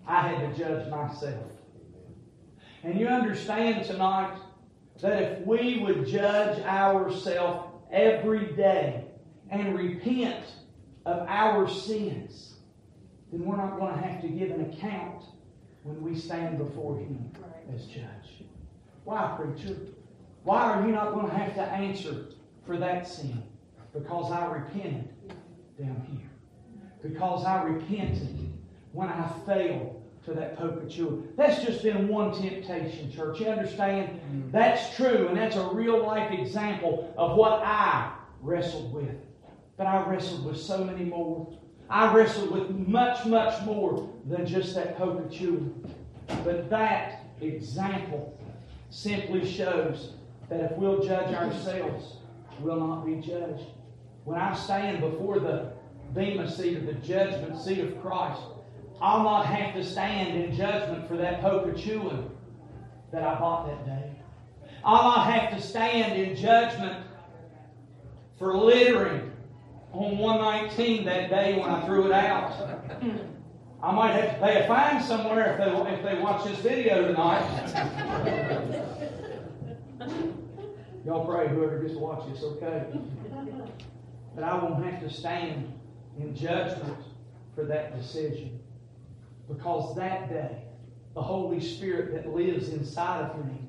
[0.06, 1.48] I had to judge myself.
[2.84, 4.38] And you understand tonight
[5.02, 9.06] that if we would judge ourselves every day
[9.50, 10.46] and repent
[11.06, 12.56] of our sins,
[13.32, 15.24] then we're not going to have to give an account
[15.84, 17.32] when we stand before Him
[17.74, 18.46] as judge.
[19.04, 19.78] Why, preacher?
[20.44, 22.26] Why are you not going to have to answer
[22.66, 23.44] for that sin?
[23.94, 25.14] Because I repented
[25.80, 26.30] down here.
[27.02, 28.52] Because I repented
[28.92, 31.28] when I failed to that poke of chewing.
[31.38, 33.40] That's just been one temptation, church.
[33.40, 34.20] You understand?
[34.34, 34.52] Mm.
[34.52, 39.16] That's true, and that's a real life example of what I wrestled with.
[39.78, 41.48] But I wrestled with so many more.
[41.90, 45.94] I wrestled with much, much more than just that poke of chewing.
[46.44, 48.38] But that example
[48.90, 50.14] simply shows
[50.50, 52.18] that if we'll judge ourselves,
[52.60, 53.66] we'll not be judged.
[54.24, 55.74] When I stand before the
[56.14, 58.42] Bema seat or the judgment seat of Christ,
[59.02, 62.32] I'll not have to stand in judgment for that poke of chewing
[63.12, 64.12] that I bought that day.
[64.84, 67.06] I'll not have to stand in judgment
[68.38, 69.32] for littering
[69.96, 72.52] on 119 that day when I threw it out.
[73.82, 77.08] I might have to pay a fine somewhere if they, if they watch this video
[77.08, 77.46] tonight.
[81.06, 82.86] Y'all pray whoever gets to watch this, okay?
[84.34, 85.72] But I won't have to stand
[86.20, 86.98] in judgment
[87.54, 88.60] for that decision.
[89.48, 90.64] Because that day,
[91.14, 93.60] the Holy Spirit that lives inside of me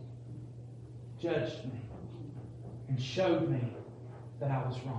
[1.21, 1.81] judged me
[2.89, 3.61] and showed me
[4.41, 4.95] that I was wrong.